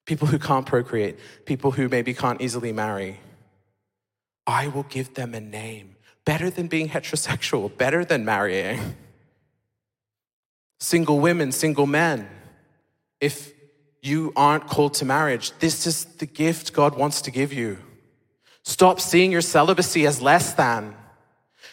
People 0.06 0.28
who 0.28 0.38
can't 0.38 0.64
procreate, 0.64 1.18
people 1.44 1.72
who 1.72 1.90
maybe 1.90 2.14
can't 2.14 2.40
easily 2.40 2.72
marry. 2.72 3.20
I 4.46 4.68
will 4.68 4.84
give 4.84 5.12
them 5.12 5.34
a 5.34 5.40
name 5.40 5.96
better 6.24 6.48
than 6.48 6.68
being 6.68 6.88
heterosexual, 6.88 7.76
better 7.76 8.02
than 8.02 8.24
marrying. 8.24 8.96
Single 10.78 11.20
women, 11.20 11.52
single 11.52 11.86
men. 11.86 12.30
If 13.20 13.52
you 14.00 14.32
aren't 14.34 14.66
called 14.66 14.94
to 14.94 15.04
marriage. 15.04 15.52
This 15.58 15.86
is 15.86 16.06
the 16.06 16.24
gift 16.24 16.72
God 16.72 16.96
wants 16.96 17.20
to 17.22 17.30
give 17.30 17.52
you. 17.52 17.76
Stop 18.70 19.00
seeing 19.00 19.32
your 19.32 19.40
celibacy 19.40 20.06
as 20.06 20.22
less 20.22 20.52
than. 20.52 20.94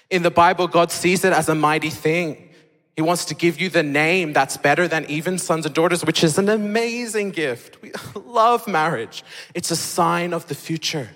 In 0.09 0.23
the 0.23 0.31
Bible, 0.31 0.67
God 0.67 0.91
sees 0.91 1.23
it 1.23 1.31
as 1.31 1.47
a 1.47 1.53
mighty 1.53 1.91
thing. 1.91 2.49
He 2.95 3.03
wants 3.03 3.25
to 3.25 3.35
give 3.35 3.61
you 3.61 3.69
the 3.69 3.83
name 3.83 4.33
that's 4.33 4.57
better 4.57 4.87
than 4.87 5.05
even 5.05 5.37
sons 5.37 5.67
and 5.67 5.75
daughters, 5.75 6.03
which 6.03 6.23
is 6.23 6.39
an 6.39 6.49
amazing 6.49 7.29
gift. 7.29 7.79
We 7.83 7.91
love 8.15 8.67
marriage. 8.67 9.23
It's 9.53 9.69
a 9.69 9.75
sign 9.75 10.33
of 10.33 10.47
the 10.47 10.55
future. 10.55 11.11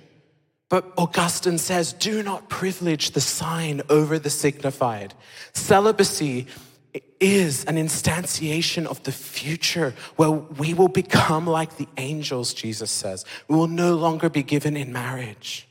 But 0.69 0.85
Augustine 0.99 1.57
says, 1.57 1.93
do 1.93 2.21
not 2.21 2.47
privilege 2.47 3.11
the 3.11 3.19
sign 3.19 3.81
over 3.89 4.19
the 4.19 4.29
signified. 4.29 5.15
Celibacy 5.53 6.45
is 7.19 7.65
an 7.65 7.77
instantiation 7.77 8.85
of 8.85 9.01
the 9.01 9.11
future 9.11 9.95
where 10.15 10.29
we 10.29 10.75
will 10.75 10.89
become 10.89 11.47
like 11.47 11.77
the 11.77 11.87
angels, 11.97 12.53
Jesus 12.53 12.91
says. 12.91 13.25
We 13.47 13.55
will 13.55 13.65
no 13.65 13.95
longer 13.95 14.29
be 14.29 14.43
given 14.43 14.77
in 14.77 14.93
marriage. 14.93 15.67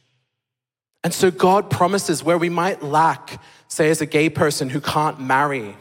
And 1.02 1.14
so 1.14 1.30
God 1.30 1.70
promises 1.70 2.22
where 2.22 2.38
we 2.38 2.48
might 2.48 2.82
lack, 2.82 3.42
say, 3.68 3.90
as 3.90 4.00
a 4.00 4.06
gay 4.06 4.28
person 4.28 4.70
who 4.70 4.80
can't 4.80 5.20
marry 5.20 5.76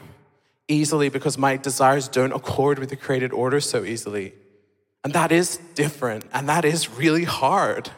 easily 0.68 1.10
because 1.10 1.38
my 1.38 1.58
desires 1.58 2.08
don't 2.08 2.32
accord 2.32 2.80
with 2.80 2.90
the 2.90 2.96
created 2.96 3.34
order 3.34 3.60
so 3.60 3.84
easily. 3.84 4.34
And 5.04 5.14
that 5.14 5.32
is 5.32 5.58
different 5.76 6.26
and 6.34 6.48
that 6.48 6.66
is 6.66 6.90
really 6.90 7.24
hard. 7.24 7.90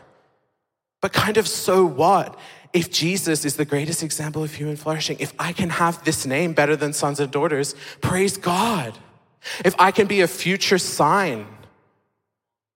But 1.01 1.13
kind 1.13 1.37
of 1.37 1.47
so 1.47 1.85
what? 1.85 2.39
if 2.73 2.89
Jesus 2.89 3.43
is 3.43 3.55
the 3.55 3.65
greatest 3.65 4.01
example 4.01 4.43
of 4.43 4.53
human 4.53 4.75
flourishing, 4.75 5.17
if 5.19 5.33
I 5.37 5.51
can 5.53 5.69
have 5.69 6.03
this 6.03 6.25
name 6.25 6.53
better 6.53 6.75
than 6.75 6.93
sons 6.93 7.19
and 7.19 7.31
daughters, 7.31 7.75
praise 7.99 8.37
God. 8.37 8.97
If 9.65 9.75
I 9.77 9.91
can 9.91 10.07
be 10.07 10.21
a 10.21 10.27
future 10.27 10.77
sign, 10.77 11.47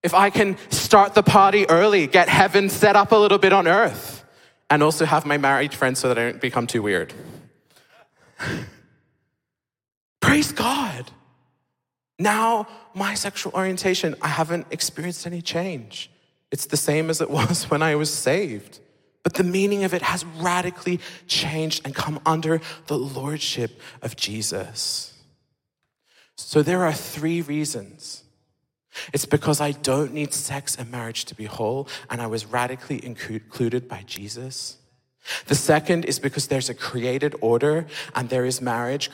if 0.04 0.14
I 0.14 0.30
can 0.30 0.58
start 0.70 1.14
the 1.14 1.24
party 1.24 1.70
early, 1.70 2.08
get 2.08 2.28
heaven 2.28 2.70
set 2.70 2.96
up 2.96 3.12
a 3.12 3.16
little 3.16 3.38
bit 3.38 3.54
on 3.54 3.68
earth, 3.68 4.25
and 4.70 4.84
also 4.84 5.06
have 5.06 5.26
my 5.26 5.38
married 5.38 5.74
friends 5.74 6.00
so 6.00 6.08
that 6.08 6.18
I 6.18 6.24
don't 6.32 6.42
become 6.42 6.68
too 6.68 6.82
weird. 6.82 7.14
praise 10.22 10.52
God. 10.52 11.12
Now, 12.18 12.68
my 12.94 13.14
sexual 13.14 13.54
orientation, 13.54 14.16
I 14.22 14.30
haven't 14.30 14.68
experienced 14.72 15.28
any 15.28 15.42
change. 15.42 16.10
It's 16.52 16.68
the 16.68 16.78
same 16.78 17.10
as 17.10 17.22
it 17.22 17.30
was 17.40 17.70
when 17.70 17.82
I 17.82 17.96
was 17.96 18.14
saved. 18.14 18.80
But 19.24 19.34
the 19.34 19.44
meaning 19.44 19.84
of 19.84 19.94
it 19.94 20.04
has 20.04 20.24
radically 20.24 21.00
changed 21.28 21.82
and 21.84 21.96
come 21.96 22.20
under 22.26 22.62
the 22.88 22.98
lordship 22.98 23.80
of 24.04 24.16
Jesus. 24.16 25.14
So 26.38 26.62
there 26.62 26.84
are 26.84 26.94
three 26.94 27.42
reasons. 27.42 28.25
It's 29.14 29.26
because 29.26 29.62
I 29.62 29.72
don't 29.72 30.14
need 30.14 30.34
sex 30.34 30.76
and 30.76 30.92
marriage 30.92 31.26
to 31.26 31.36
be 31.36 31.46
whole, 31.46 31.88
and 32.10 32.22
I 32.22 32.28
was 32.28 32.46
radically 32.46 33.04
included 33.06 33.88
by 33.88 34.04
Jesus. 34.06 34.78
The 35.48 35.56
second 35.56 36.06
is 36.06 36.20
because 36.20 36.48
there's 36.48 36.70
a 36.70 36.74
created 36.74 37.36
order 37.42 37.88
and 38.14 38.30
there 38.30 38.46
is 38.46 38.62
marriage 38.62 39.10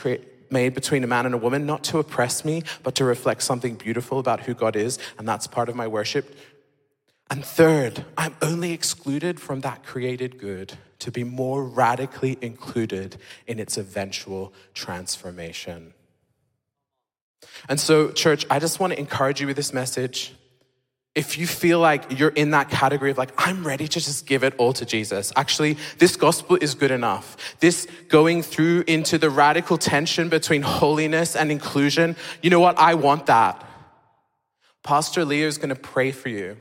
made 0.50 0.74
between 0.74 1.04
a 1.04 1.08
man 1.08 1.26
and 1.26 1.34
a 1.34 1.38
woman, 1.38 1.66
not 1.66 1.84
to 1.86 1.98
oppress 1.98 2.44
me, 2.44 2.64
but 2.84 2.96
to 2.96 3.06
reflect 3.06 3.42
something 3.42 3.76
beautiful 3.76 4.20
about 4.20 4.42
who 4.42 4.54
God 4.54 4.76
is, 4.76 5.00
and 5.18 5.28
that's 5.28 5.48
part 5.48 5.70
of 5.70 5.76
my 5.76 5.88
worship. 5.88 6.36
And 7.30 7.46
third, 7.46 8.04
I'm 8.18 8.36
only 8.42 8.74
excluded 8.74 9.40
from 9.40 9.62
that 9.62 9.84
created 9.86 10.38
good 10.38 10.74
to 11.00 11.12
be 11.12 11.24
more 11.24 11.64
radically 11.64 12.38
included 12.42 13.16
in 13.48 13.58
its 13.58 13.78
eventual 13.78 14.54
transformation. 14.74 15.94
And 17.70 17.80
so, 17.80 18.12
church, 18.12 18.46
I 18.50 18.60
just 18.60 18.80
want 18.80 18.94
to 18.94 19.00
encourage 19.00 19.42
you 19.42 19.48
with 19.48 19.56
this 19.56 19.74
message. 19.74 20.34
If 21.14 21.38
you 21.38 21.46
feel 21.46 21.80
like 21.80 22.18
you're 22.18 22.30
in 22.30 22.52
that 22.52 22.70
category 22.70 23.12
of 23.12 23.18
like, 23.18 23.34
I'm 23.38 23.68
ready 23.68 23.88
to 23.88 24.00
just 24.00 24.26
give 24.26 24.44
it 24.44 24.54
all 24.58 24.72
to 24.74 24.86
Jesus, 24.86 25.34
actually, 25.36 25.78
this 25.98 26.16
gospel 26.16 26.58
is 26.62 26.74
good 26.74 26.92
enough. 26.92 27.56
This 27.60 27.86
going 28.08 28.44
through 28.44 28.86
into 28.88 29.18
the 29.18 29.30
radical 29.30 29.78
tension 29.78 30.30
between 30.30 30.62
holiness 30.62 31.36
and 31.36 31.52
inclusion, 31.52 32.16
you 32.42 32.50
know 32.50 32.62
what? 32.62 32.78
I 32.80 32.94
want 32.94 33.26
that. 33.26 33.66
Pastor 34.84 35.26
Leo 35.26 35.48
is 35.48 35.58
going 35.58 35.70
to 35.70 35.76
pray 35.76 36.12
for 36.12 36.30
you. 36.30 36.58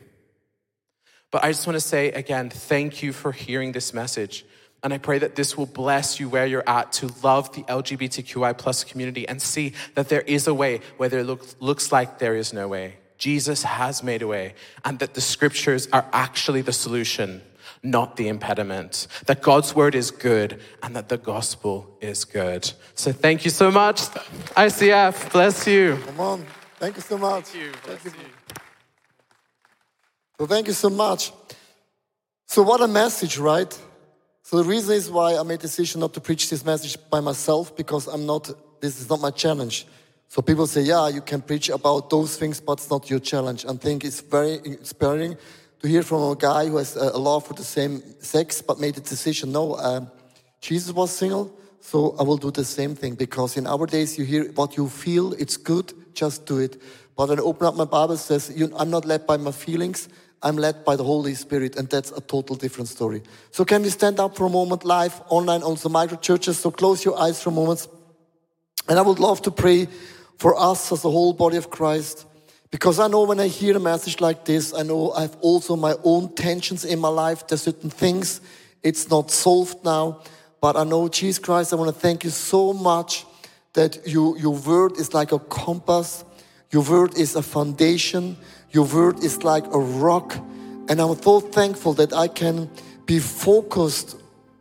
But 1.30 1.44
I 1.44 1.52
just 1.52 1.66
want 1.66 1.76
to 1.76 1.80
say 1.80 2.10
again, 2.10 2.50
thank 2.50 3.02
you 3.02 3.12
for 3.12 3.32
hearing 3.32 3.72
this 3.72 3.94
message. 3.94 4.44
And 4.82 4.94
I 4.94 4.98
pray 4.98 5.18
that 5.18 5.36
this 5.36 5.58
will 5.58 5.66
bless 5.66 6.18
you 6.18 6.28
where 6.28 6.46
you're 6.46 6.68
at 6.68 6.92
to 6.94 7.10
love 7.22 7.52
the 7.52 7.62
LGBTQI 7.64 8.56
plus 8.56 8.82
community 8.82 9.28
and 9.28 9.40
see 9.40 9.74
that 9.94 10.08
there 10.08 10.22
is 10.22 10.46
a 10.46 10.54
way 10.54 10.80
where 10.96 11.08
there 11.08 11.22
look, 11.22 11.44
looks 11.60 11.92
like 11.92 12.18
there 12.18 12.34
is 12.34 12.52
no 12.52 12.66
way. 12.66 12.96
Jesus 13.18 13.62
has 13.62 14.02
made 14.02 14.22
a 14.22 14.26
way, 14.26 14.54
and 14.82 14.98
that 15.00 15.12
the 15.12 15.20
scriptures 15.20 15.86
are 15.92 16.06
actually 16.10 16.62
the 16.62 16.72
solution, 16.72 17.42
not 17.82 18.16
the 18.16 18.28
impediment. 18.28 19.06
That 19.26 19.42
God's 19.42 19.74
word 19.74 19.94
is 19.94 20.10
good 20.10 20.58
and 20.82 20.96
that 20.96 21.10
the 21.10 21.18
gospel 21.18 21.98
is 22.00 22.24
good. 22.24 22.72
So 22.94 23.12
thank 23.12 23.44
you 23.44 23.50
so 23.50 23.70
much, 23.70 24.00
ICF. 24.56 25.32
Bless 25.32 25.66
you. 25.66 25.98
Come 26.06 26.20
on. 26.20 26.46
Thank 26.78 26.96
you 26.96 27.02
so 27.02 27.18
much. 27.18 27.44
Thank 27.44 27.62
you. 27.62 27.72
Bless 27.84 28.04
you. 28.06 28.12
So 30.38 30.46
thank 30.46 30.66
you 30.68 30.72
so 30.72 30.88
much. 30.88 31.32
So 32.46 32.62
what 32.62 32.80
a 32.80 32.88
message, 32.88 33.36
right? 33.36 33.78
So 34.50 34.56
the 34.56 34.64
reason 34.64 34.96
is 34.96 35.08
why 35.08 35.36
I 35.36 35.44
made 35.44 35.60
a 35.60 35.62
decision 35.62 36.00
not 36.00 36.12
to 36.14 36.20
preach 36.20 36.50
this 36.50 36.64
message 36.64 36.96
by 37.08 37.20
myself 37.20 37.76
because 37.76 38.08
I'm 38.08 38.26
not, 38.26 38.50
this 38.80 39.00
is 39.00 39.08
not 39.08 39.20
my 39.20 39.30
challenge. 39.30 39.86
So 40.26 40.42
people 40.42 40.66
say, 40.66 40.80
yeah, 40.80 41.06
you 41.06 41.20
can 41.20 41.40
preach 41.40 41.68
about 41.68 42.10
those 42.10 42.36
things, 42.36 42.60
but 42.60 42.72
it's 42.72 42.90
not 42.90 43.08
your 43.08 43.20
challenge. 43.20 43.62
And 43.62 43.78
I 43.78 43.80
think 43.80 44.04
it's 44.04 44.20
very 44.20 44.58
inspiring 44.64 45.36
to 45.78 45.86
hear 45.86 46.02
from 46.02 46.32
a 46.32 46.34
guy 46.34 46.66
who 46.66 46.78
has 46.78 46.96
a 46.96 47.16
love 47.16 47.46
for 47.46 47.54
the 47.54 47.62
same 47.62 48.02
sex, 48.18 48.60
but 48.60 48.80
made 48.80 48.98
a 48.98 49.00
decision. 49.00 49.52
No, 49.52 49.76
um, 49.76 50.10
Jesus 50.60 50.92
was 50.92 51.12
single, 51.12 51.56
so 51.80 52.16
I 52.18 52.24
will 52.24 52.36
do 52.36 52.50
the 52.50 52.64
same 52.64 52.96
thing 52.96 53.14
because 53.14 53.56
in 53.56 53.68
our 53.68 53.86
days 53.86 54.18
you 54.18 54.24
hear 54.24 54.50
what 54.54 54.76
you 54.76 54.88
feel, 54.88 55.32
it's 55.34 55.56
good, 55.56 55.92
just 56.12 56.44
do 56.44 56.58
it. 56.58 56.82
But 57.16 57.28
when 57.28 57.38
I 57.38 57.42
open 57.42 57.68
up 57.68 57.76
my 57.76 57.84
Bible, 57.84 58.16
says 58.16 58.50
I'm 58.76 58.90
not 58.90 59.04
led 59.04 59.28
by 59.28 59.36
my 59.36 59.52
feelings, 59.52 60.08
I'm 60.42 60.56
led 60.56 60.84
by 60.84 60.96
the 60.96 61.04
Holy 61.04 61.34
Spirit, 61.34 61.76
and 61.76 61.88
that's 61.88 62.10
a 62.12 62.20
total 62.20 62.56
different 62.56 62.88
story. 62.88 63.22
So 63.50 63.64
can 63.64 63.82
we 63.82 63.90
stand 63.90 64.18
up 64.18 64.36
for 64.36 64.46
a 64.46 64.50
moment, 64.50 64.84
live, 64.84 65.20
online, 65.28 65.62
on 65.62 65.74
the 65.74 65.88
micro 65.90 66.16
churches? 66.16 66.58
So 66.58 66.70
close 66.70 67.04
your 67.04 67.18
eyes 67.20 67.42
for 67.42 67.50
a 67.50 67.52
moment, 67.52 67.86
and 68.88 68.98
I 68.98 69.02
would 69.02 69.18
love 69.18 69.42
to 69.42 69.50
pray 69.50 69.86
for 70.38 70.58
us 70.58 70.90
as 70.92 71.04
a 71.04 71.10
whole 71.10 71.34
body 71.34 71.58
of 71.58 71.68
Christ. 71.70 72.26
Because 72.70 72.98
I 73.00 73.08
know 73.08 73.24
when 73.24 73.40
I 73.40 73.48
hear 73.48 73.76
a 73.76 73.80
message 73.80 74.20
like 74.20 74.44
this, 74.44 74.72
I 74.72 74.82
know 74.82 75.12
I 75.12 75.22
have 75.22 75.36
also 75.40 75.76
my 75.76 75.96
own 76.04 76.34
tensions 76.34 76.84
in 76.84 77.00
my 77.00 77.08
life. 77.08 77.46
There's 77.46 77.62
certain 77.62 77.90
things, 77.90 78.40
it's 78.82 79.10
not 79.10 79.30
solved 79.30 79.84
now. 79.84 80.22
But 80.60 80.76
I 80.76 80.84
know, 80.84 81.08
Jesus 81.08 81.38
Christ, 81.38 81.72
I 81.72 81.76
want 81.76 81.94
to 81.94 82.00
thank 82.00 82.22
you 82.22 82.30
so 82.30 82.72
much 82.72 83.26
that 83.72 84.06
you, 84.06 84.36
your 84.38 84.54
word 84.54 84.98
is 84.98 85.12
like 85.14 85.32
a 85.32 85.38
compass. 85.38 86.24
Your 86.70 86.82
word 86.82 87.16
is 87.16 87.34
a 87.34 87.42
foundation. 87.42 88.36
Your 88.70 88.86
word 88.86 89.24
is 89.24 89.42
like 89.42 89.66
a 89.66 89.78
rock. 89.78 90.36
And 90.88 91.00
I'm 91.00 91.20
so 91.20 91.40
thankful 91.40 91.94
that 91.94 92.12
I 92.12 92.28
can 92.28 92.70
be 93.06 93.18
focused 93.18 94.16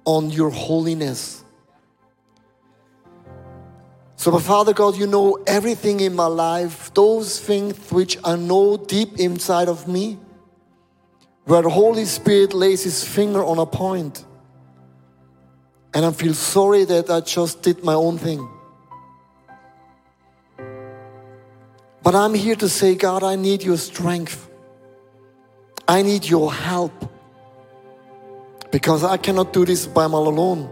on 0.06 0.30
your 0.30 0.50
holiness. 0.50 1.44
So, 4.16 4.38
Father 4.38 4.74
God, 4.74 4.98
you 4.98 5.08
know 5.08 5.42
everything 5.48 6.02
in 6.02 6.14
my 6.14 6.26
life, 6.26 6.94
those 6.94 7.40
things 7.40 7.78
which 7.90 8.18
I 8.24 8.36
know 8.36 8.76
deep 8.76 9.18
inside 9.18 9.70
of 9.70 9.88
me, 9.88 10.20
where 11.46 11.62
the 11.62 11.70
Holy 11.70 12.04
Spirit 12.04 12.54
lays 12.54 12.84
his 12.84 13.02
finger 13.02 13.42
on 13.42 13.60
a 13.60 13.66
point, 13.66 14.26
and 15.94 16.06
I 16.06 16.12
feel 16.12 16.34
sorry 16.34 16.84
that 16.84 17.10
I 17.10 17.22
just 17.22 17.62
did 17.62 17.82
my 17.82 17.94
own 17.94 18.18
thing. 18.18 18.46
But 22.10 22.16
I'm 22.16 22.34
here 22.34 22.56
to 22.56 22.68
say, 22.68 22.96
God, 22.96 23.22
I 23.22 23.36
need 23.36 23.62
your 23.62 23.78
strength. 23.78 24.50
I 25.88 26.02
need 26.02 26.26
your 26.26 26.52
help. 26.52 26.92
Because 28.72 29.04
I 29.04 29.16
cannot 29.18 29.54
do 29.54 29.64
this 29.64 29.86
by 29.86 30.08
my 30.08 30.18
alone. 30.18 30.72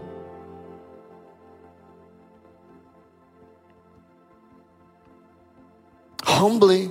Humbly, 6.24 6.90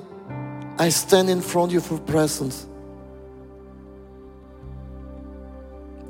I 0.80 0.88
stand 0.92 1.30
in 1.30 1.42
front 1.42 1.76
of 1.76 1.90
your 1.90 2.00
presence. 2.00 2.68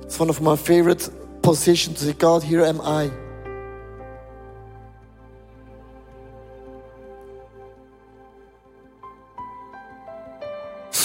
It's 0.03 0.19
one 0.19 0.29
of 0.29 0.41
my 0.41 0.55
favorite 0.55 1.09
positions 1.41 2.01
to 2.01 2.05
say, 2.05 2.13
God, 2.13 2.43
here 2.43 2.61
am 2.61 2.81
I. 2.81 3.09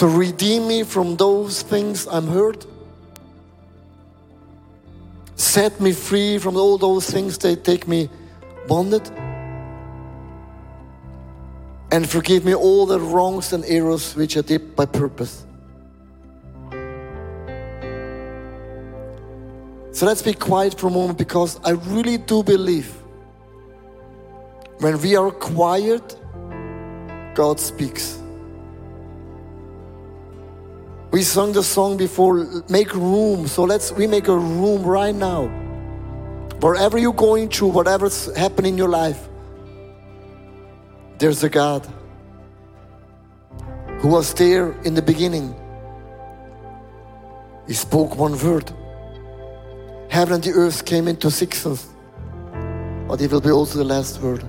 So 0.03 0.09
redeem 0.09 0.67
me 0.67 0.83
from 0.83 1.15
those 1.15 1.63
things 1.63 2.09
I'm 2.09 2.27
hurt. 2.27 2.67
Set 5.37 5.81
me 5.81 5.93
free 5.93 6.39
from 6.39 6.57
all 6.57 6.77
those 6.77 7.09
things 7.09 7.39
that 7.39 7.63
take 7.63 7.87
me 7.87 8.11
bonded 8.67 9.09
and 11.93 12.11
forgive 12.11 12.45
me 12.45 12.53
all 12.53 12.85
the 12.85 12.99
wrongs 12.99 13.53
and 13.53 13.65
errors 13.67 14.17
which 14.17 14.37
I 14.37 14.41
did 14.41 14.75
by 14.75 14.87
purpose. 14.87 15.47
So 19.93 20.05
let's 20.05 20.23
be 20.23 20.33
quiet 20.33 20.81
for 20.81 20.89
a 20.89 20.91
moment 20.91 21.17
because 21.17 21.61
I 21.63 21.75
really 21.95 22.19
do 22.19 22.43
believe 22.43 22.93
when 24.81 25.01
we 25.01 25.15
are 25.15 25.31
quiet, 25.31 26.17
God 27.37 27.61
speaks. 27.61 28.22
We 31.13 31.23
sung 31.23 31.53
the 31.53 31.63
song 31.63 31.99
before, 31.99 32.47
make 32.71 32.95
room. 32.95 33.47
So 33.47 33.65
let's 33.65 33.93
we 33.93 34.07
make 34.07 34.29
a 34.29 34.37
room 34.37 34.83
right 34.83 35.15
now. 35.15 35.47
Wherever 36.61 36.97
you're 36.97 37.13
going 37.13 37.51
through, 37.51 37.69
whatever's 37.69 38.35
happening 38.35 38.73
in 38.73 38.79
your 38.79 38.89
life, 38.89 39.29
there's 41.19 41.45
a 41.45 41.51
God 41.51 41.87
who 44.01 44.09
was 44.09 44.33
there 44.35 44.73
in 44.85 44.95
the 44.95 45.03
beginning. 45.03 45.55
He 47.67 47.75
spoke 47.75 48.17
one 48.17 48.39
word. 48.39 48.73
Heaven 50.09 50.35
and 50.37 50.45
the 50.45 50.53
earth 50.53 50.85
came 50.85 51.09
into 51.09 51.29
existence, 51.29 51.89
but 53.07 53.21
it 53.21 53.31
will 53.31 53.41
be 53.41 53.51
also 53.51 53.79
the 53.79 53.85
last 53.85 54.21
word. 54.21 54.45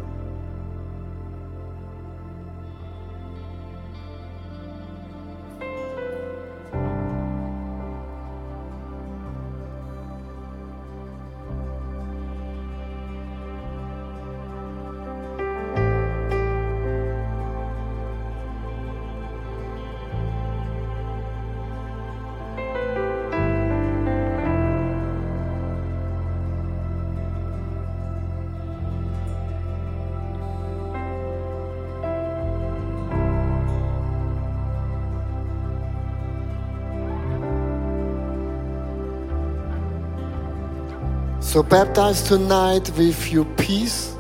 So 41.54 41.62
baptize 41.62 42.24
tonight 42.24 42.90
with 42.98 43.32
your 43.32 43.46
peace. 43.46 44.16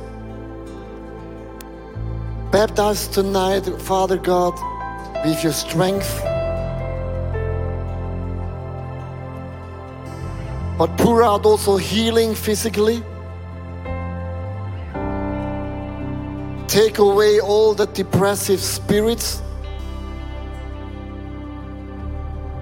Baptize 2.52 3.08
tonight, 3.08 3.66
Father 3.82 4.18
God, 4.18 4.54
with 5.26 5.44
your 5.44 5.52
strength. 5.52 6.22
But 10.78 10.96
pour 11.00 11.24
out 11.24 11.44
also 11.48 11.78
healing 11.78 12.36
physically. 12.36 13.02
Take 16.68 17.00
away 17.00 17.40
all 17.40 17.74
the 17.74 17.88
depressive 17.88 18.60
spirits, 18.60 19.42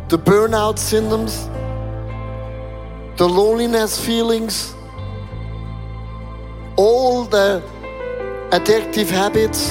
the 0.08 0.18
burnout 0.18 0.80
symptoms 0.80 1.50
the 3.22 3.30
loneliness 3.30 4.04
feelings, 4.04 4.74
all 6.76 7.24
the 7.24 7.62
addictive 8.50 9.12
habits. 9.12 9.70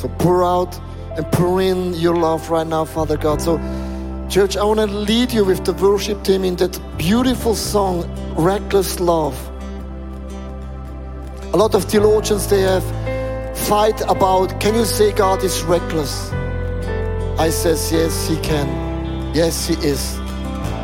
So 0.00 0.08
pour 0.18 0.42
out 0.42 0.76
and 1.16 1.30
pour 1.30 1.62
in 1.62 1.94
your 1.94 2.16
love 2.16 2.50
right 2.50 2.66
now, 2.66 2.84
Father 2.84 3.16
God. 3.16 3.40
So, 3.40 3.58
church, 4.28 4.56
I 4.56 4.64
want 4.64 4.80
to 4.80 4.86
lead 4.86 5.32
you 5.32 5.44
with 5.44 5.64
the 5.64 5.74
worship 5.74 6.24
team 6.24 6.42
in 6.42 6.56
that 6.56 6.76
beautiful 6.98 7.54
song, 7.54 8.02
Reckless 8.34 8.98
Love. 8.98 9.38
A 11.52 11.56
lot 11.56 11.72
of 11.76 11.84
theologians, 11.84 12.48
they 12.48 12.62
have 12.62 12.82
fight 13.68 14.00
about, 14.08 14.58
can 14.58 14.74
you 14.74 14.84
say 14.84 15.12
God 15.12 15.44
is 15.44 15.62
reckless? 15.62 16.32
I 17.38 17.50
says, 17.50 17.92
yes, 17.92 18.28
he 18.28 18.36
can. 18.40 18.68
Yes, 19.34 19.66
he 19.66 19.74
is. 19.74 20.18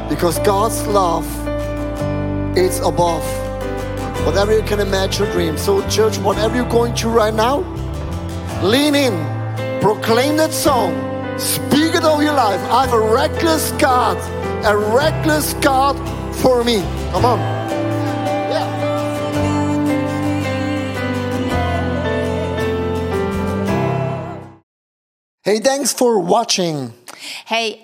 Because 0.09 0.39
God's 0.41 0.87
love 0.87 1.27
is 2.57 2.79
above 2.81 3.25
whatever 4.25 4.57
you 4.57 4.63
can 4.63 4.81
imagine 4.81 5.31
dream. 5.33 5.59
So, 5.59 5.87
church, 5.89 6.19
whatever 6.19 6.57
you're 6.57 6.69
going 6.71 6.95
through 6.95 7.13
right 7.13 7.35
now, 7.35 7.59
lean 8.63 8.95
in, 8.95 9.13
proclaim 9.81 10.37
that 10.37 10.53
song, 10.53 10.93
Speak 11.39 11.97
it 11.97 12.05
over 12.05 12.23
your 12.23 12.35
life. 12.35 12.61
I 12.71 12.87
have 12.87 12.93
a 12.93 13.13
reckless 13.13 13.73
God, 13.73 14.17
a 14.65 14.77
reckless 14.95 15.55
God 15.55 15.97
for 16.37 16.63
me. 16.63 16.81
Come 17.11 17.25
on. 17.25 17.54
Hey, 25.45 25.61
thanks 25.61 25.93
for 25.93 26.19
watching. 26.21 26.95
Hey, 27.45 27.84